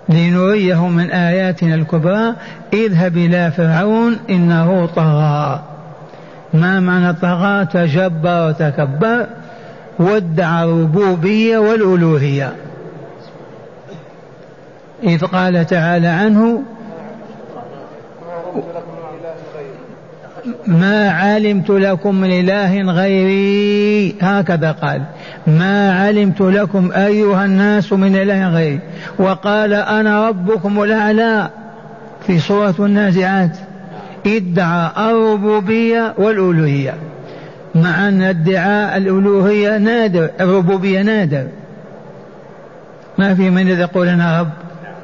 لنريه 0.09 0.87
من 0.87 1.11
آياتنا 1.11 1.75
الكبرى 1.75 2.33
اذهب 2.73 3.17
إلى 3.17 3.51
فرعون 3.51 4.17
إنه 4.29 4.85
طغى. 4.85 5.63
ما 6.53 6.79
معنى 6.79 7.13
طغى؟ 7.13 7.65
تجبر 7.65 8.47
وتكبر 8.47 9.25
وادعى 9.99 10.63
الربوبية 10.63 11.57
والألوهية. 11.57 12.53
إذ 15.03 15.25
قال 15.25 15.65
تعالى 15.65 16.07
عنه 16.07 16.63
ما 20.67 21.09
علمت 21.09 21.69
لكم 21.69 22.15
من 22.15 22.31
إله 22.31 22.81
غيري؟ 22.81 24.15
هكذا 24.21 24.71
قال. 24.71 25.01
ما 25.47 25.93
علمت 25.93 26.41
لكم 26.41 26.91
أيها 26.91 27.45
الناس 27.45 27.93
من 27.93 28.15
إله 28.15 28.49
غيري؟ 28.49 28.79
وقال 29.19 29.73
أنا 29.73 30.27
ربكم 30.27 30.83
الأعلى. 30.83 31.49
في 32.27 32.39
سورة 32.39 32.75
النازعات. 32.79 33.57
ادعى 34.27 35.11
الربوبية 35.11 36.13
والألوهية. 36.17 36.93
مع 37.75 38.07
أن 38.07 38.21
ادعاء 38.21 38.97
الألوهية 38.97 39.77
نادر 39.77 40.29
الربوبية 40.41 41.01
نادر. 41.01 41.47
ما 43.17 43.35
في 43.35 43.49
من 43.49 43.67
يقول 43.67 44.07
أنا 44.07 44.39
رب. 44.39 44.49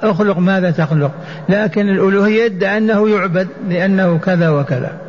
اخلق 0.03 0.37
ماذا 0.39 0.71
تخلق؟ 0.71 1.11
لكن 1.49 1.89
الألوهية 1.89 2.45
يدعي 2.45 2.77
أنه 2.77 3.09
يعبد 3.09 3.47
لأنه 3.69 4.17
كذا 4.17 4.49
وكذا. 4.49 5.04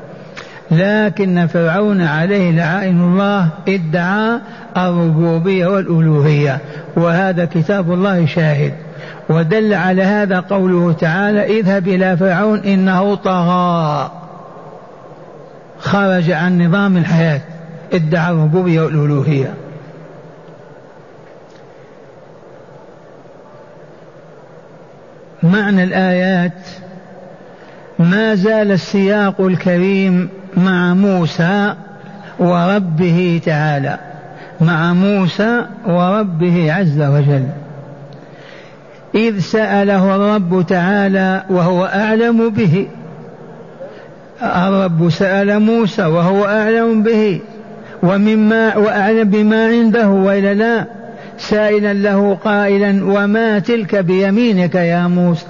لكن 0.71 1.47
فرعون 1.47 2.03
عليه 2.03 2.51
لعائن 2.51 3.01
الله 3.01 3.49
ادعى 3.69 4.41
الربوبية 4.77 5.67
والألوهية 5.67 6.59
وهذا 6.97 7.45
كتاب 7.45 7.93
الله 7.93 8.27
شاهد. 8.27 8.73
ودل 9.29 9.75
على 9.75 10.03
هذا 10.03 10.41
قوله 10.41 10.93
تعالى 10.93 11.61
اذهب 11.61 11.89
إلى 11.89 12.17
فرعون 12.17 12.59
إنه 12.59 13.15
طغى 13.15 14.11
خرج 15.79 16.31
عن 16.31 16.67
نظام 16.67 16.97
الحياة 16.97 17.41
ادعى 17.93 18.33
الربوبية 18.33 18.81
والألوهية. 18.81 19.55
معنى 25.43 25.85
الآيات 25.85 26.53
ما 27.99 28.35
زال 28.35 28.73
السياق 28.73 29.41
الكريم 29.41 30.29
مع 30.57 30.95
موسى 30.95 31.75
وربه 32.39 33.41
تعالى 33.45 33.99
مع 34.61 34.93
موسى 34.93 35.65
وربه 35.87 36.73
عز 36.73 37.01
وجل. 37.01 37.47
إذ 39.15 39.39
سأله 39.39 40.17
الرب 40.17 40.67
تعالى 40.67 41.45
وهو 41.51 41.85
أعلم 41.85 42.51
به 42.51 42.87
الرب 44.43 45.11
سأل 45.11 45.61
موسى 45.61 46.05
وهو 46.05 46.45
أعلم 46.45 47.03
به 47.03 47.41
ومما 48.03 48.77
وأعلم 48.77 49.31
بما 49.31 49.67
عنده 49.67 50.09
وإلا 50.09 50.55
لا 50.55 50.87
سائلا 51.39 51.93
له 51.93 52.39
قائلا 52.45 53.05
وما 53.05 53.59
تلك 53.59 53.97
بيمينك 53.97 54.75
يا 54.75 55.07
موسى؟ 55.07 55.47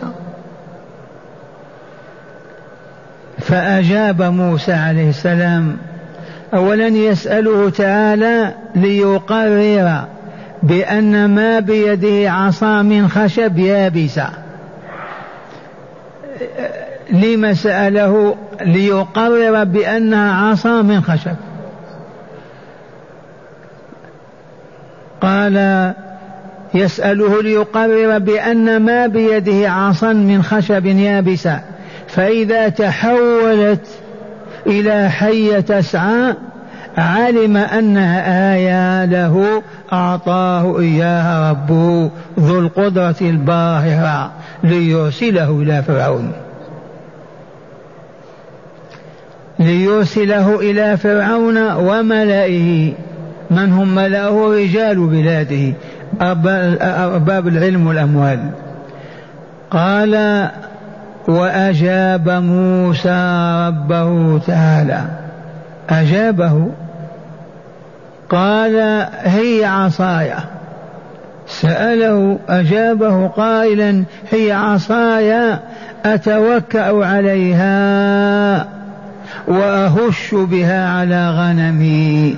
فأجاب 3.49 4.23
موسى 4.23 4.73
عليه 4.73 5.09
السلام 5.09 5.77
أولا 6.55 6.87
يسأله 6.87 7.71
تعالى 7.71 8.55
ليقرر 8.75 10.05
بأن 10.63 11.29
ما 11.35 11.61
بيده 11.61 12.31
عصا 12.31 12.83
من 12.83 13.09
خشب 13.09 13.59
يابسة. 13.59 14.29
لما 17.11 17.55
سأله 17.55 18.37
ليقرر 18.61 19.65
بأنها 19.65 20.51
عصا 20.51 20.83
من 20.83 21.03
خشب. 21.03 21.37
قال 25.21 25.93
يسأله 26.75 27.43
ليقرر 27.43 28.19
بأن 28.19 28.81
ما 28.81 29.07
بيده 29.07 29.71
عصا 29.71 30.13
من 30.13 30.43
خشب 30.43 30.87
يابسة. 30.87 31.61
فإذا 32.09 32.69
تحولت 32.69 33.87
إلى 34.67 35.11
حية 35.11 35.61
تسعى 35.61 36.35
علم 36.99 37.57
أنها 37.57 38.55
آية 38.55 39.05
له 39.05 39.63
أعطاه 39.93 40.79
إياها 40.81 41.51
ربه 41.51 42.11
ذو 42.41 42.59
القدرة 42.59 43.17
الباهرة 43.21 44.31
ليرسله 44.65 45.51
إلى 45.51 45.83
فرعون. 45.83 46.33
ليرسله 49.59 50.61
إلى 50.61 50.97
فرعون 50.97 51.73
وملئه. 51.73 52.93
من 53.51 53.73
هم 53.73 53.95
ملأه؟ 53.95 54.55
رجال 54.55 55.07
بلاده. 55.07 55.75
أرباب 56.21 57.49
العلم 57.49 57.87
والأموال. 57.87 58.51
قال 59.71 60.49
وأجاب 61.29 62.29
موسى 62.29 63.67
ربه 63.67 64.39
تعالى. 64.39 65.05
أجابه. 65.91 66.71
قال 68.31 69.07
هي 69.23 69.65
عصاي. 69.65 70.35
سأله 71.47 72.39
أجابه 72.49 73.27
قائلا 73.27 74.05
هي 74.31 74.53
عصاي 74.53 75.59
أتوكأ 76.05 77.05
عليها 77.07 78.67
وأهش 79.49 80.35
بها 80.35 80.89
على 80.89 81.31
غنمي. 81.31 82.37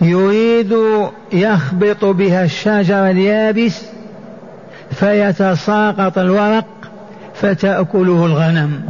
يريد 0.00 0.76
يخبط 1.32 2.04
بها 2.04 2.44
الشجر 2.44 3.10
اليابس 3.10 3.82
فيتساقط 4.90 6.18
الورق 6.18 6.64
فتأكله 7.34 8.26
الغنم. 8.26 8.80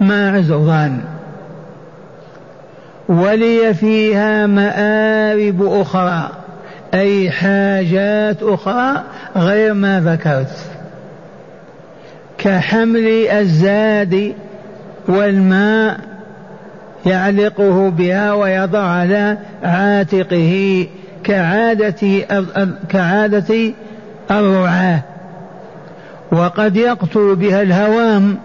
ما 0.00 0.30
عزوان 0.30 1.00
ولي 3.08 3.74
فيها 3.74 4.46
مآرب 4.46 5.62
أخرى 5.62 6.30
أي 6.94 7.30
حاجات 7.30 8.42
أخرى 8.42 9.02
غير 9.36 9.74
ما 9.74 10.00
ذكرت. 10.00 10.56
كحمل 12.38 13.06
الزاد 13.30 14.34
والماء 15.08 16.00
يعلقه 17.06 17.88
بها 17.90 18.32
ويضع 18.32 18.82
على 18.82 19.38
عاتقه 19.62 20.86
كعادة 21.24 22.26
كعادة 22.88 23.72
الرعاة. 24.30 25.02
وقد 26.32 26.76
يقتل 26.76 27.36
بها 27.36 27.62
الهوام 27.62 28.38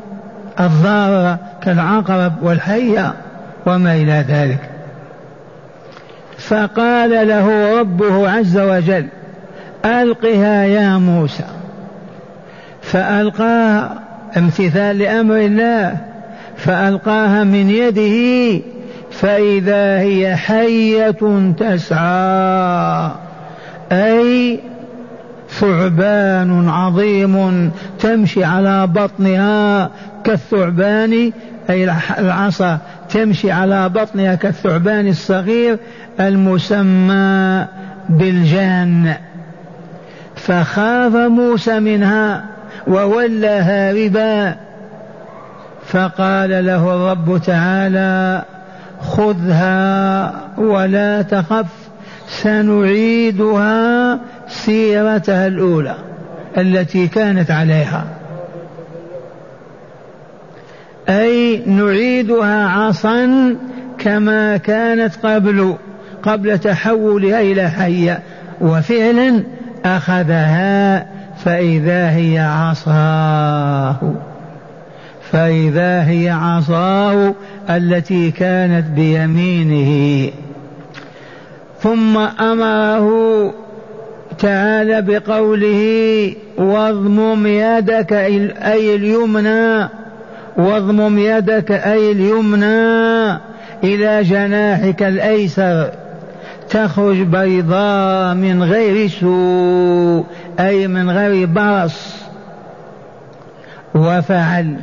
الضارة 0.59 1.39
كالعقرب 1.63 2.33
والحية 2.43 3.13
وما 3.65 3.95
إلى 3.95 4.25
ذلك. 4.27 4.69
فقال 6.37 7.27
له 7.27 7.79
ربه 7.79 8.29
عز 8.29 8.57
وجل 8.57 9.07
ألقها 9.85 10.63
يا 10.63 10.97
موسى. 10.97 11.45
فألقاها 12.81 13.99
امتثال 14.37 14.97
لأمر 14.97 15.35
الله 15.35 15.97
فألقاها 16.57 17.43
من 17.43 17.69
يده 17.69 18.63
فإذا 19.11 19.99
هي 19.99 20.35
حية 20.35 21.51
تسعى. 21.57 23.11
أي 23.91 24.59
ثعبان 25.59 26.69
عظيم 26.69 27.71
تمشي 27.99 28.43
على 28.43 28.87
بطنها 28.87 29.89
كالثعبان 30.23 31.31
أي 31.69 31.83
العصا 32.19 32.77
تمشي 33.09 33.51
على 33.51 33.89
بطنها 33.89 34.35
كالثعبان 34.35 35.07
الصغير 35.07 35.77
المسمى 36.19 37.65
بالجان. 38.09 39.15
فخاف 40.35 41.15
موسى 41.15 41.79
منها 41.79 42.43
وولى 42.87 43.47
هاربا 43.47 44.55
فقال 45.85 46.65
له 46.65 46.95
الرب 46.95 47.41
تعالى 47.45 48.43
خذها 49.01 50.33
ولا 50.57 51.21
تخف. 51.21 51.90
سنعيدها 52.31 54.19
سيرتها 54.47 55.47
الأولى 55.47 55.95
التي 56.57 57.07
كانت 57.07 57.51
عليها. 57.51 58.05
أي 61.09 61.63
نعيدها 61.65 62.67
عصا 62.67 63.55
كما 63.99 64.57
كانت 64.57 65.15
قبل 65.25 65.75
قبل 66.23 66.57
تحولها 66.57 67.41
إلى 67.41 67.69
حيه 67.69 68.19
وفعلا 68.61 69.43
أخذها 69.85 71.05
فإذا 71.45 72.09
هي 72.09 72.39
عصاه. 72.39 74.13
فإذا 75.31 76.03
هي 76.03 76.29
عصاه 76.29 77.33
التي 77.69 78.31
كانت 78.31 78.85
بيمينه. 78.87 80.31
ثم 81.83 82.17
أمره 82.17 83.53
تعالى 84.39 85.01
بقوله 85.01 86.33
واضمم 86.57 87.47
يدك 87.47 88.13
أي 88.13 88.95
اليمنى 88.95 89.89
واضمم 90.57 91.19
يدك 91.19 91.71
أي 91.71 92.11
اليمنى 92.11 93.31
إلى 93.83 94.23
جناحك 94.23 95.03
الأيسر 95.03 95.91
تخرج 96.69 97.21
بيضاء 97.21 98.33
من 98.33 98.63
غير 98.63 99.07
سوء 99.07 100.25
أي 100.59 100.87
من 100.87 101.09
غير 101.09 101.45
برص. 101.47 102.21
وفعل 103.95 104.75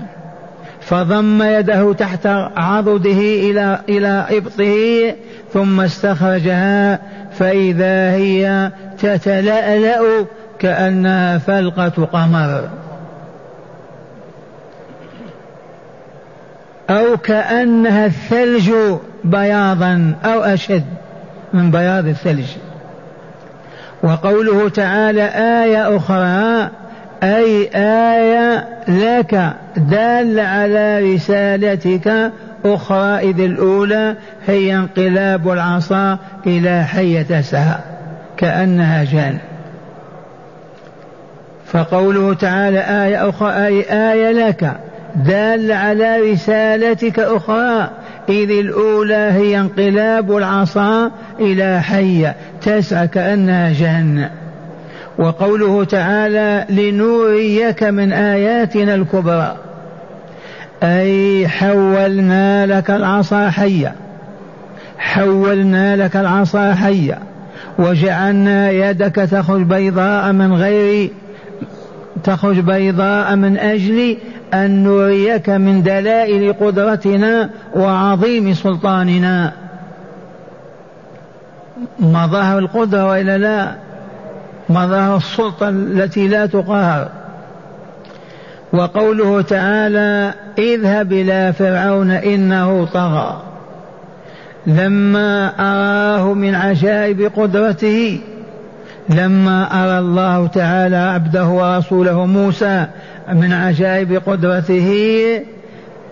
فضم 0.89 1.43
يده 1.43 1.93
تحت 1.93 2.27
عضده 2.57 3.21
إلى 3.21 3.79
إلى 3.89 4.27
إبطه 4.31 5.15
ثم 5.53 5.81
استخرجها 5.81 7.01
فإذا 7.33 8.11
هي 8.11 8.71
تتلألأ 8.99 10.27
كأنها 10.59 11.39
فلقة 11.39 12.05
قمر. 12.13 12.69
أو 16.91 17.17
كأنها 17.17 18.07
الثلج 18.07 18.73
بياضا 19.25 20.15
أو 20.25 20.41
أشد 20.41 20.85
من 21.53 21.71
بياض 21.71 22.07
الثلج. 22.07 22.47
وقوله 24.03 24.69
تعالى 24.69 25.25
آية 25.65 25.97
أخرى 25.97 26.71
أي 27.23 27.71
آية 27.75 28.69
لك 28.89 29.53
دال 29.77 30.41
على 30.41 31.15
رسالتك 31.15 32.33
أخرى 32.65 33.31
إذ 33.31 33.41
الأولى 33.41 34.15
هي 34.47 34.77
انقلاب 34.77 35.49
العصا 35.49 36.19
إلى 36.47 36.85
حية 36.85 37.23
تسعى 37.23 37.79
كأنها 38.37 39.05
جان. 39.05 39.39
فقوله 41.67 42.35
تعالى 42.35 42.79
آية 42.79 43.29
أخرى 43.29 43.67
أي 43.67 43.83
آية 43.91 44.33
لك 44.33 44.73
دال 45.15 45.73
على 45.73 46.33
رسالتك 46.33 47.19
أخرى 47.19 47.91
إذ 48.29 48.51
الأولى 48.51 49.31
هي 49.33 49.61
انقلاب 49.61 50.37
العصا 50.37 51.11
إلى 51.41 51.83
حية 51.83 52.37
تسعى 52.63 53.09
كأنها 53.09 53.73
جهنم. 53.73 54.31
وقوله 55.19 55.85
تعالى 55.85 56.67
لنوريك 56.71 57.83
من 57.83 58.13
آياتنا 58.13 58.95
الكبرى. 58.95 59.57
أي 60.83 61.49
حولنا 61.49 62.67
لك 62.67 62.91
العصا 62.91 63.51
حية 63.51 63.95
حولنا 64.99 65.97
لك 65.97 66.17
العصا 66.17 66.75
حية 66.75 67.19
وجعلنا 67.79 68.71
يدك 68.71 69.15
تخرج 69.15 69.63
بيضاء 69.63 70.33
من 70.33 70.53
غير 70.53 71.11
تخرج 72.25 72.61
بيضاء 72.61 73.37
من 73.37 73.59
أجل 73.59 74.17
أن 74.55 74.85
نريك 74.85 75.51
من 75.51 75.83
دلائل 75.83 76.53
قدرتنا 76.53 77.51
وعظيم 77.75 78.55
سلطاننا. 78.55 79.53
مظاهر 82.01 82.59
القدرة 82.59 83.07
وإلا 83.07 83.39
لا؟ 83.39 83.88
مظاهر 84.71 85.17
السلطة 85.17 85.69
التي 85.69 86.29
لا 86.29 86.47
تقهر 86.47 87.09
وقوله 88.73 89.43
تعالى 89.43 90.35
اذهب 90.59 91.13
إلى 91.13 91.53
فرعون 91.53 92.11
إنه 92.11 92.85
طغى 92.85 93.43
لما 94.67 95.53
أراه 95.59 96.35
من 96.35 96.55
عجائب 96.55 97.21
قدرته 97.37 98.21
لما 99.09 99.85
أرى 99.85 99.99
الله 99.99 100.47
تعالى 100.47 100.97
عبده 100.97 101.47
ورسوله 101.47 102.27
موسى 102.27 102.87
من 103.33 103.53
عجائب 103.53 104.23
قدرته 104.27 104.91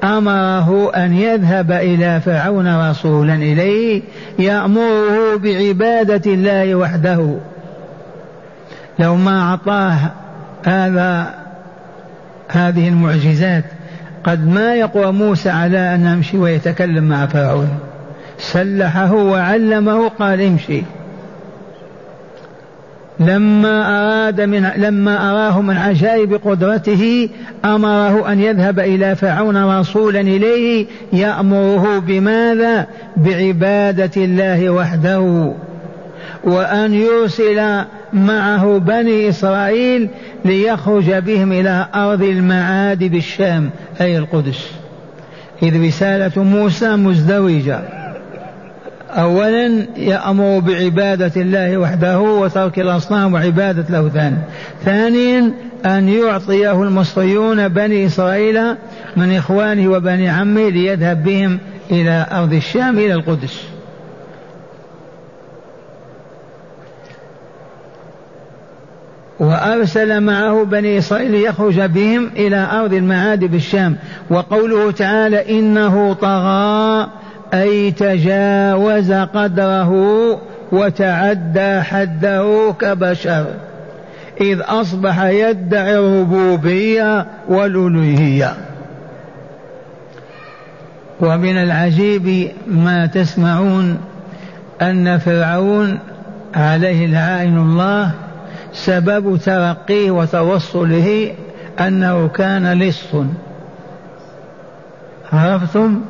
أمره 0.04 0.92
أن 0.94 1.12
يذهب 1.12 1.72
إلى 1.72 2.20
فرعون 2.20 2.90
رسولا 2.90 3.34
إليه 3.34 4.02
يأمره 4.38 5.36
بعبادة 5.36 6.32
الله 6.32 6.74
وحده. 6.74 7.36
لو 8.98 9.16
ما 9.16 9.42
أعطاه 9.42 9.98
هذا 10.64 11.34
هذه 12.48 12.88
المعجزات 12.88 13.64
قد 14.24 14.48
ما 14.48 14.74
يقوى 14.74 15.12
موسى 15.12 15.50
على 15.50 15.94
أن 15.94 16.06
يمشي 16.06 16.38
ويتكلم 16.38 17.04
مع 17.04 17.26
فرعون 17.26 17.68
سلحه 18.38 19.12
وعلمه 19.12 20.08
قال 20.08 20.40
امشي 20.40 20.82
لما 23.20 24.02
أراد 24.02 24.40
من 24.40 24.70
لما 24.76 25.30
أراه 25.30 25.60
من 25.60 25.76
عجائب 25.76 26.34
قدرته 26.34 27.28
أمره 27.64 28.32
أن 28.32 28.40
يذهب 28.40 28.80
إلى 28.80 29.14
فرعون 29.16 29.78
رسولا 29.78 30.20
إليه 30.20 30.86
يأمره 31.12 31.98
بماذا؟ 31.98 32.86
بعبادة 33.16 34.10
الله 34.16 34.70
وحده 34.70 35.52
وأن 36.44 36.94
يرسل 36.94 37.84
معه 38.12 38.78
بني 38.78 39.28
إسرائيل 39.28 40.08
ليخرج 40.44 41.12
بهم 41.12 41.52
إلى 41.52 41.88
أرض 41.94 42.22
المعاد 42.22 43.04
بالشام 43.04 43.70
أي 44.00 44.18
القدس. 44.18 44.70
إذ 45.62 45.86
رسالة 45.86 46.42
موسى 46.42 46.96
مزدوجة. 46.96 47.80
أولا 49.10 49.86
يأمر 49.96 50.58
بعبادة 50.58 51.32
الله 51.36 51.78
وحده 51.78 52.20
وترك 52.20 52.78
الأصنام 52.78 53.34
وعبادة 53.34 53.84
الأوثان 53.90 54.38
ثانيا 54.84 55.52
أن 55.86 56.08
يعطيه 56.08 56.82
المصريون 56.82 57.68
بني 57.68 58.06
إسرائيل 58.06 58.60
من 59.16 59.36
إخوانه 59.36 59.90
وبني 59.90 60.28
عمه 60.28 60.68
ليذهب 60.68 61.24
بهم 61.24 61.58
إلى 61.90 62.26
أرض 62.32 62.52
الشام 62.52 62.98
إلى 62.98 63.14
القدس. 63.14 63.75
وأرسل 69.40 70.20
معه 70.20 70.64
بني 70.64 70.98
إسرائيل 70.98 71.30
ليخرج 71.30 71.80
بهم 71.80 72.30
إلى 72.36 72.68
أرض 72.72 72.92
المعاد 72.92 73.44
بالشام. 73.44 73.96
وقوله 74.30 74.90
تعالى 74.90 75.58
إنه 75.58 76.12
طغى 76.12 77.08
أي 77.54 77.90
تجاوز 77.90 79.12
قدره 79.12 79.92
وتعدى 80.72 81.80
حده 81.80 82.74
كبشر 82.80 83.46
إذ 84.40 84.60
أصبح 84.60 85.22
يدعي 85.22 85.98
الربوبية 85.98 87.26
والألوهية. 87.48 88.54
ومن 91.20 91.56
العجيب 91.56 92.48
ما 92.66 93.06
تسمعون 93.06 93.98
أن 94.82 95.18
فرعون 95.18 95.98
عليه 96.54 97.06
العائن 97.06 97.58
الله 97.58 98.10
سبب 98.76 99.36
ترقيه 99.36 100.10
وتوصله 100.10 101.34
أنه 101.80 102.28
كان 102.28 102.78
لص. 102.78 103.14
عرفتم؟ 105.32 106.00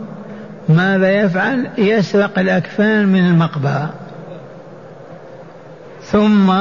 ماذا 0.69 1.11
يفعل؟ 1.11 1.67
يسرق 1.79 2.39
الأكفان 2.39 3.09
من 3.09 3.27
المقبرة. 3.27 3.91
ثم 6.03 6.55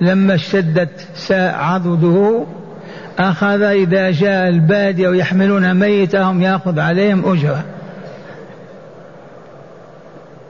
لما 0.00 0.34
اشتدت 0.34 1.08
عضده 1.30 2.44
أخذ 3.18 3.62
إذا 3.62 4.10
جاء 4.10 4.48
البادية 4.48 5.08
ويحملون 5.08 5.74
ميتهم 5.74 6.42
يأخذ 6.42 6.80
عليهم 6.80 7.32
أجرة. 7.32 7.64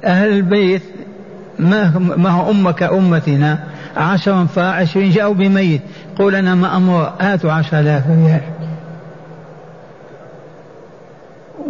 أهل 0.05 0.29
البيت 0.29 0.83
ما 1.59 2.31
هو 2.31 2.51
أمك 2.51 2.83
أمتنا 2.83 3.59
عشرا 3.97 4.45
فعشرين 4.45 5.11
جاءوا 5.11 5.35
بميت. 5.35 5.83
قول 6.19 6.35
أنا 6.35 6.55
مأمور 6.55 7.13
هاتوا 7.21 7.53
عشر 7.53 7.81
آلاف 7.81 8.07
ريال. 8.07 8.41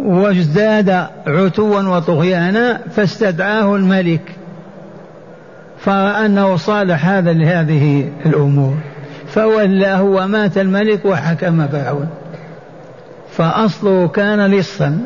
وازداد 0.05 0.89
عتوا 1.27 1.81
وطغيانا 1.81 2.81
فاستدعاه 2.95 3.75
الملك. 3.75 4.21
فرأى 5.79 6.25
أنه 6.25 6.55
صالح 6.55 7.05
هذا 7.05 7.33
لهذه 7.33 8.09
الأمور. 8.25 8.77
فولاه 9.27 10.03
ومات 10.03 10.57
الملك 10.57 11.05
وحكم 11.05 11.67
فرعون 11.67 12.09
فأصله 13.31 14.07
كان 14.07 14.51
لصا 14.51 14.99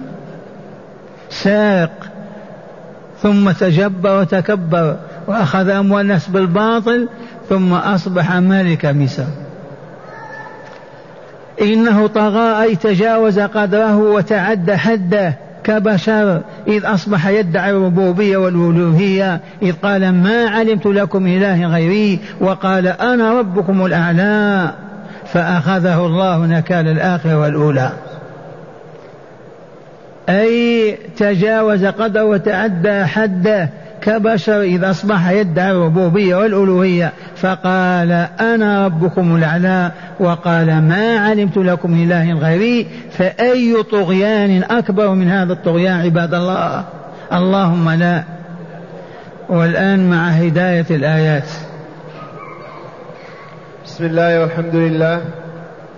سارق 1.30 1.92
ثم 3.22 3.52
تجبر 3.52 4.20
وتكبر. 4.20 4.98
وأخذ 5.28 5.70
أموال 5.70 6.02
الناس 6.02 6.28
بالباطل 6.28 7.08
ثم 7.50 7.74
أصبح 7.74 8.36
ملك 8.36 8.86
مصر. 8.86 9.26
إنه 11.62 12.08
طغى 12.08 12.64
أي 12.64 12.76
تجاوز 12.76 13.40
قدره 13.40 13.98
وتعدى 13.98 14.78
حده 14.78 15.34
كبشر 15.64 16.42
إذ 16.68 16.86
أصبح 16.86 17.28
يدعي 17.28 17.72
الربوبية 17.72 18.38
والألوهية 18.38 19.40
إذ 19.62 19.74
قال 19.84 20.12
ما 20.12 20.50
علمت 20.50 20.86
لكم 20.86 21.28
إله 21.28 21.66
غيري؟ 21.66 22.20
وقال 22.40 22.88
أنا 22.88 23.40
ربكم 23.40 23.86
الأعلى. 23.86 24.72
فأخذه 25.26 26.06
الله 26.06 26.46
نكال 26.46 26.88
الآخرة 26.88 27.38
والأولى. 27.38 27.92
أي 30.30 30.98
تجاوز 31.18 31.86
قدره 31.86 32.24
وتعدى 32.24 33.06
حده 33.06 33.70
كبشر 34.06 34.62
إذا 34.62 34.90
أصبح 34.90 35.30
يدعي 35.30 35.72
الربوبية 35.72 36.36
والألوهية. 36.36 37.12
فقال 37.36 38.12
أنا 38.40 38.86
ربكم 38.86 39.36
الأعلى. 39.36 39.92
وقال 40.20 40.82
ما 40.82 41.18
علمت 41.18 41.58
لكم 41.58 41.94
إله 41.94 42.34
غيري. 42.34 42.88
فأي 43.12 43.84
طغيان 43.92 44.64
أكبر 44.64 45.10
من 45.10 45.30
هذا 45.30 45.54
الطغيان 45.54 46.00
عباد 46.00 46.34
الله؟ 46.34 46.84
اللهم 47.34 47.90
لا. 47.90 48.24
والآن 49.50 50.10
مع 50.10 50.28
هداية 50.28 50.86
الآيات. 50.90 51.50
بسم 53.86 54.06
الله 54.06 54.42
والحمد 54.42 54.76
لله. 54.76 55.22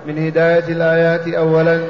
من 0.08 0.26
هداية 0.28 0.64
الآيات 0.70 1.28
أولا 1.28 1.82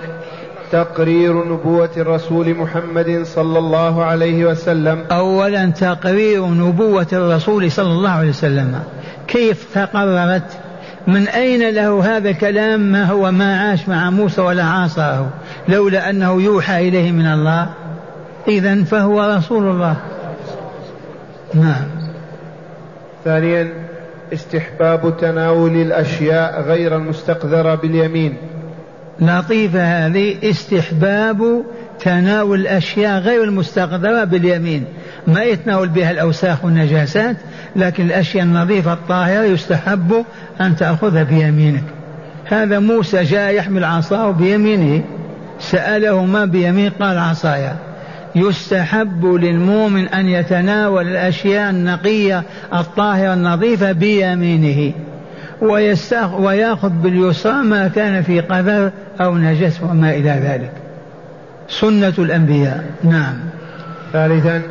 تقرير 0.72 1.48
نبوة 1.54 1.90
الرسول 1.98 2.56
محمد 2.56 3.22
صلى 3.24 3.60
الله 3.60 4.04
عليه 4.04 4.46
وسلم. 4.46 5.06
أولا 5.12 5.66
تقرير 5.66 6.46
نبوة 6.46 7.08
الرسول 7.14 7.72
صلى 7.72 7.92
الله 7.92 8.10
عليه 8.10 8.30
وسلم. 8.30 8.80
كيف 9.28 9.68
تقررت؟ 9.74 10.60
من 11.08 11.28
أين 11.28 11.70
له 11.70 12.18
هذا 12.18 12.30
الكلام؟ 12.30 12.80
ما 12.80 13.06
هو؟ 13.06 13.32
ما 13.32 13.60
عاش 13.60 13.90
مع 13.90 14.10
موسى 14.10 14.42
ولا 14.42 14.64
عاصره 14.64 15.30
لولا 15.68 16.10
أنه 16.10 16.42
يوحى 16.42 16.88
إليه 16.88 17.12
من 17.12 17.26
الله. 17.26 17.70
إذا 18.48 18.84
فهو 18.84 19.36
رسول 19.38 19.64
الله. 19.64 19.96
نعم. 21.54 21.88
ثانيا 23.26 23.74
استحباب 24.34 25.18
تناول 25.18 25.76
الأشياء 25.76 26.62
غير 26.62 26.96
المستقذرة 26.96 27.76
باليمين. 27.76 28.38
لطيفة 29.22 30.08
هذه 30.08 30.36
استحباب 30.44 31.64
تناول 32.00 32.60
الأشياء 32.60 33.20
غير 33.20 33.44
المستقذرة 33.44 34.24
باليمين. 34.24 34.84
ما 35.28 35.44
يتناول 35.44 35.88
بها 35.88 36.12
الأوساخ 36.12 36.66
والنجاسات 36.66 37.38
لكن 37.76 38.06
الأشياء 38.06 38.44
النظيفة 38.44 38.94
الطاهرة 38.94 39.44
يستحب 39.44 40.26
أن 40.62 40.76
تأخذها 40.76 41.24
بيمينك. 41.24 41.84
هذا 42.46 42.80
موسى 42.80 43.24
جاء 43.24 43.54
يحمل 43.54 43.84
عصاه 43.84 44.32
بيمينه. 44.32 45.04
سأله 45.60 46.26
ما 46.26 46.46
بيمين؟ 46.46 46.90
قال 46.90 47.18
عصايا. 47.18 47.76
يستحب 48.36 49.26
للمؤمن 49.26 50.08
أن 50.08 50.30
يتناول 50.30 51.08
الأشياء 51.08 51.70
النقية 51.70 52.44
الطاهرة 52.74 53.34
النظيفة 53.34 53.92
بيمينه. 53.92 54.94
ويأخذ 56.40 56.90
باليسرى 56.90 57.54
ما 57.54 57.88
كان 57.88 58.22
في 58.22 58.40
قذر 58.40 58.92
أو 59.22 59.38
نجس 59.38 59.82
وما 59.82 60.10
إلى 60.10 60.30
ذلك. 60.30 60.72
سنة 61.70 62.14
الأنبياء. 62.18 62.86
نعم. 63.04 63.36
ثالثا 64.14 64.62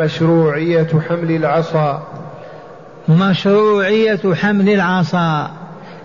مشروعية 0.00 0.88
حمل 1.08 1.30
العصا. 1.30 2.02
مشروعية 3.08 4.34
حمل 4.34 4.68
العصا. 4.68 5.50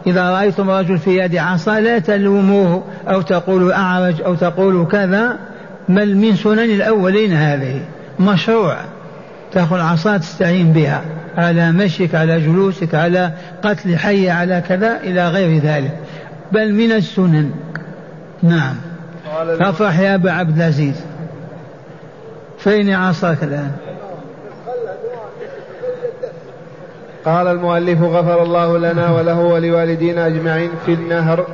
إذا 0.07 0.29
رأيتم 0.29 0.69
رجل 0.69 0.97
في 0.97 1.17
يد 1.17 1.35
عصا 1.35 1.79
لا 1.79 1.99
تلوموه 1.99 2.83
أو 3.07 3.21
تقولوا 3.21 3.73
أعرج 3.73 4.21
أو 4.21 4.35
تقولوا 4.35 4.85
كذا 4.85 5.37
بل 5.89 6.17
من 6.17 6.35
سنن 6.35 6.59
الأولين 6.59 7.33
هذه. 7.33 7.81
مشروع. 8.19 8.77
تأخذ 9.51 9.79
عصا 9.79 10.17
تستعين 10.17 10.73
بها. 10.73 11.01
على 11.39 11.71
مشيك 11.71 12.15
على 12.15 12.39
جلوسك 12.39 12.95
على 12.95 13.31
قتل 13.63 13.97
حي 13.97 14.29
على 14.29 14.63
كذا 14.69 14.99
إلى 15.03 15.29
غير 15.29 15.61
ذلك. 15.61 15.97
بل 16.51 16.73
من 16.73 16.91
السنن. 16.91 17.51
نعم. 18.43 18.75
أفرح 19.61 19.99
يا 19.99 20.15
أبا 20.15 20.31
عبد 20.31 20.57
العزيز. 20.57 20.95
فين 22.57 22.93
عصاك 22.93 23.43
الآن؟ 23.43 23.71
قال 27.25 27.47
المؤلف 27.47 28.01
غفر 28.01 28.43
الله 28.43 28.77
لنا 28.77 29.11
وله 29.11 29.39
ولوالدينا 29.39 30.27
أجمعين 30.27 30.69
في 30.85 30.93
النهر. 30.93 31.47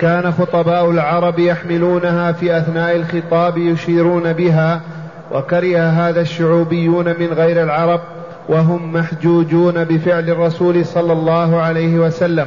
كان 0.00 0.32
خطباء 0.32 0.90
العرب 0.90 1.38
يحملونها 1.38 2.32
في 2.32 2.58
أثناء 2.58 2.96
الخطاب 2.96 3.58
يشيرون 3.58 4.32
بها 4.32 4.80
وكره 5.32 5.78
هذا 5.78 6.20
الشعوبيون 6.20 7.04
من 7.06 7.26
غير 7.32 7.62
العرب. 7.62 8.00
وهم 8.48 8.92
محجوجون 8.92 9.84
بفعل 9.84 10.30
الرسول 10.30 10.86
صلى 10.86 11.12
الله 11.12 11.60
عليه 11.60 11.98
وسلم 11.98 12.46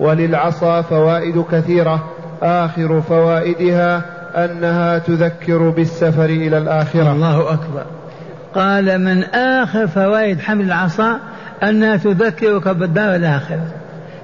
وللعصا 0.00 0.82
فوائد 0.82 1.44
كثيرة 1.52 2.04
آخر 2.42 3.00
فوائدها 3.00 4.02
أنها 4.36 4.98
تذكر 4.98 5.68
بالسفر 5.68 6.24
إلى 6.24 6.58
الآخرة. 6.58 7.12
الله 7.12 7.52
أكبر. 7.52 7.84
قال 8.54 8.98
من 8.98 9.24
آخر 9.34 9.86
فوائد 9.86 10.40
حمل 10.40 10.64
العصا 10.64 11.18
أنها 11.62 11.96
تذكرك 11.96 12.68
بالدار 12.68 13.14
الآخرة. 13.14 13.66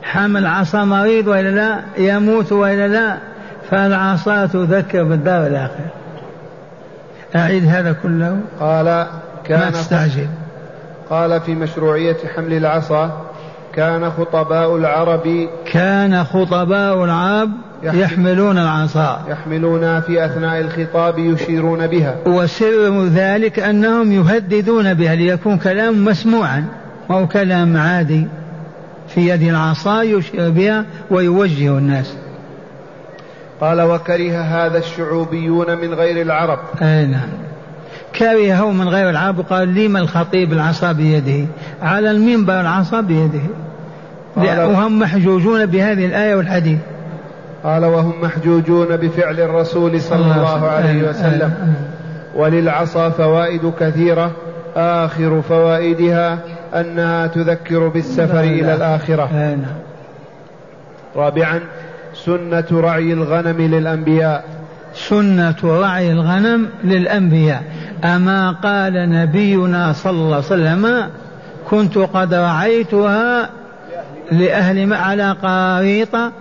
حمل 0.03 0.47
عصا 0.47 0.85
مريض 0.85 1.27
وإلا 1.27 1.51
لا؟ 1.51 1.81
يموت 1.99 2.53
وإلا 2.53 2.89
لا؟ 2.89 3.17
فالعصا 3.71 4.47
تذكر 4.47 5.05
بالدار 5.05 5.47
الآخرة. 5.47 5.91
أعيد 7.37 7.69
هذا 7.69 7.93
كله. 7.93 8.41
قال 8.61 9.07
كان 9.45 9.59
ما 9.61 9.71
تستعجل 9.71 10.27
قال 11.11 11.41
في 11.41 11.55
مشروعية 11.55 12.17
حمل 12.37 12.53
العصا 12.53 13.27
كان 13.75 14.11
خطباء 14.11 14.77
العرب 14.77 15.49
كان 15.73 16.25
خطباء 16.25 17.05
العرب 17.05 17.51
يحملون 17.83 18.59
العصا. 18.59 19.25
يحملونها 19.29 20.01
في 20.01 20.25
أثناء 20.25 20.61
الخطاب 20.61 21.19
يشيرون 21.19 21.87
بها. 21.87 22.17
وسر 22.27 23.05
ذلك 23.05 23.59
أنهم 23.59 24.13
يهددون 24.13 24.95
بها 24.95 25.15
ليكون 25.15 25.59
كلام 25.59 26.05
مسموعا 26.05 26.65
أو 27.11 27.27
كلام 27.27 27.77
عادي 27.77 28.27
في 29.09 29.29
يد 29.29 29.43
العصا 29.43 30.03
يشير 30.03 30.51
بها 30.51 30.85
ويوجه 31.11 31.79
الناس. 31.79 32.17
قال 33.61 33.81
وكره 33.81 34.41
هذا 34.41 34.79
الشعوبيون 34.79 35.79
من 35.79 35.95
غير 35.95 36.23
العرب. 36.23 36.59
أي 36.83 37.07
نعم. 37.07 37.29
كرهه 38.17 38.71
من 38.71 38.89
غير 38.89 39.11
العرب 39.11 39.41
قال 39.41 39.75
لما 39.75 39.99
الخطيب 40.01 40.53
العصا 40.53 40.93
بيده؟ 40.93 41.47
على 41.83 42.11
المنبر 42.11 42.61
العصا 42.61 43.01
بيده. 43.01 43.43
وهم 44.37 44.99
محجوجون 44.99 45.67
بهذه 45.67 46.07
الآية 46.07 46.35
والحديث. 46.35 46.79
قال 47.65 47.85
وهم 47.85 48.13
محجوجون 48.23 48.97
بفعل 48.97 49.41
الرسول 49.41 50.01
صلى 50.01 50.35
الله 50.35 50.69
عليه 50.69 51.09
وسلم. 51.09 51.75
وللعصا 52.37 53.09
فوائد 53.11 53.73
كثيرة. 53.81 54.31
آخر 54.77 55.43
فوائدها 55.43 56.39
أنها 56.75 57.27
تذكر 57.27 57.89
بالسفر 57.89 58.41
إلى 58.41 58.75
الآخرة. 58.75 59.29
نعم. 59.33 59.63
رابعا 61.17 61.61
سنة 62.15 62.67
رعي 62.73 63.13
الغنم 63.13 63.61
للأنبياء. 63.61 64.45
سنة 65.09 65.55
رعي 65.65 66.13
الغنم 66.13 66.69
للأنبياء. 66.85 67.63
أما 68.05 68.51
قال 68.51 69.11
نبينا 69.11 69.93
صلى 69.93 70.11
الله 70.11 70.37
عليه 70.37 70.47
وسلم 70.47 71.09
كنت 71.71 71.99
قد 71.99 72.35
رعيتها 72.35 73.51
لأهل 74.33 74.93
على 74.93 75.37
قاريطة 75.43 76.33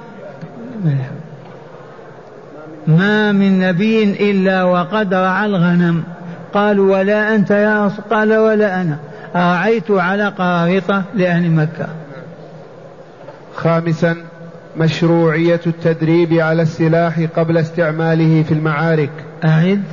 ما 2.88 3.32
من 3.32 3.60
نبي 3.60 4.04
إلا 4.32 4.64
وقد 4.64 5.14
رعى 5.14 5.46
الغنم. 5.46 6.04
قالوا 6.54 6.98
ولا 6.98 7.36
أنت 7.36 7.52
يا 7.52 7.92
قال 8.10 8.38
ولا 8.38 8.82
أنا. 8.82 8.98
رعيت 9.36 9.92
على 9.92 10.28
قارطة 10.30 11.04
لأهل 11.16 11.52
مكة. 11.52 11.88
خامسا 13.56 14.16
مشروعية 14.78 15.60
التدريب 15.68 16.34
على 16.34 16.62
السلاح 16.62 17.20
قبل 17.36 17.58
استعماله 17.58 18.44
في 18.44 18.52
المعارك. 18.52 19.10
أعد. 19.46 19.84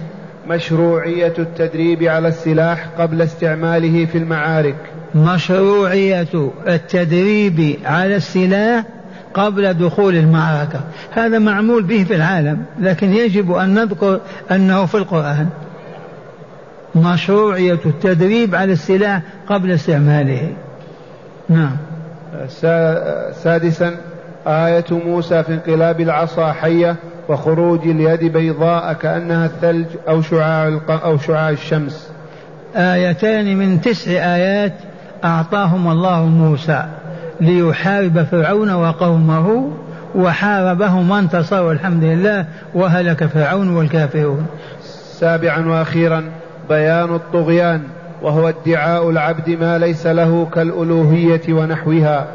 مشروعية 0.49 1.35
التدريب 1.39 2.03
على 2.03 2.29
السلاح 2.29 2.89
قبل 2.99 3.23
استعماله 3.23 4.07
في 4.07 4.19
المعارك. 4.19 4.77
مشروعية 5.15 6.51
التدريب 6.69 7.77
على 7.85 8.17
السلاح 8.17 8.85
قبل 9.35 9.75
دخول 9.75 10.17
المعركة. 10.17 10.81
هذا 11.11 11.39
معمول 11.39 11.83
به 11.83 12.05
في 12.05 12.15
العالم 12.15 12.65
لكن 12.81 13.13
يجب 13.13 13.53
أن 13.53 13.75
نذكر 13.75 14.21
أنه 14.51 14.87
في 14.87 14.95
القرآن. 14.95 15.49
مشروعية 16.95 17.81
التدريب 17.87 18.55
على 18.55 18.73
السلاح 18.73 19.23
قبل 19.47 19.71
استعماله. 19.71 20.53
نعم. 21.49 21.77
سادسا 23.33 23.95
آية 24.47 24.85
موسى 24.91 25.43
في 25.43 25.55
انقلاب 25.55 26.01
العصا 26.01 26.53
حية 26.53 26.97
وخروج 27.29 27.89
اليد 27.89 28.33
بيضاء 28.33 28.93
كأنها 28.93 29.47
الثلج 29.47 29.87
أو 30.09 30.23
شعاع 30.23 30.81
أو 30.89 31.19
شعاع 31.19 31.51
الشمس. 31.51 32.11
آيتان 32.77 33.57
من 33.57 33.81
تسع 33.81 34.11
آيات 34.11 34.73
أعطاهم 35.25 35.91
الله 35.91 36.25
موسى 36.25 36.85
ليحارب 37.41 38.23
فرعون 38.23 38.71
وقومه 38.71 39.71
وحاربهم 40.15 41.11
وانتصر 41.11 41.63
والحمد 41.63 42.05
لله 42.05 42.47
وهلك 42.75 43.25
فرعون 43.25 43.77
والكافرون. 43.77 44.47
سابعا 45.19 45.69
وأخيرا 45.69 46.25
بيان 46.69 47.15
الطغيان 47.15 47.83
وهو 48.23 48.49
ادعاء 48.49 49.11
العبد 49.11 49.51
ما 49.51 49.79
ليس 49.79 50.07
له 50.07 50.47
كالألوهية 50.55 51.53
ونحوها. 51.53 52.27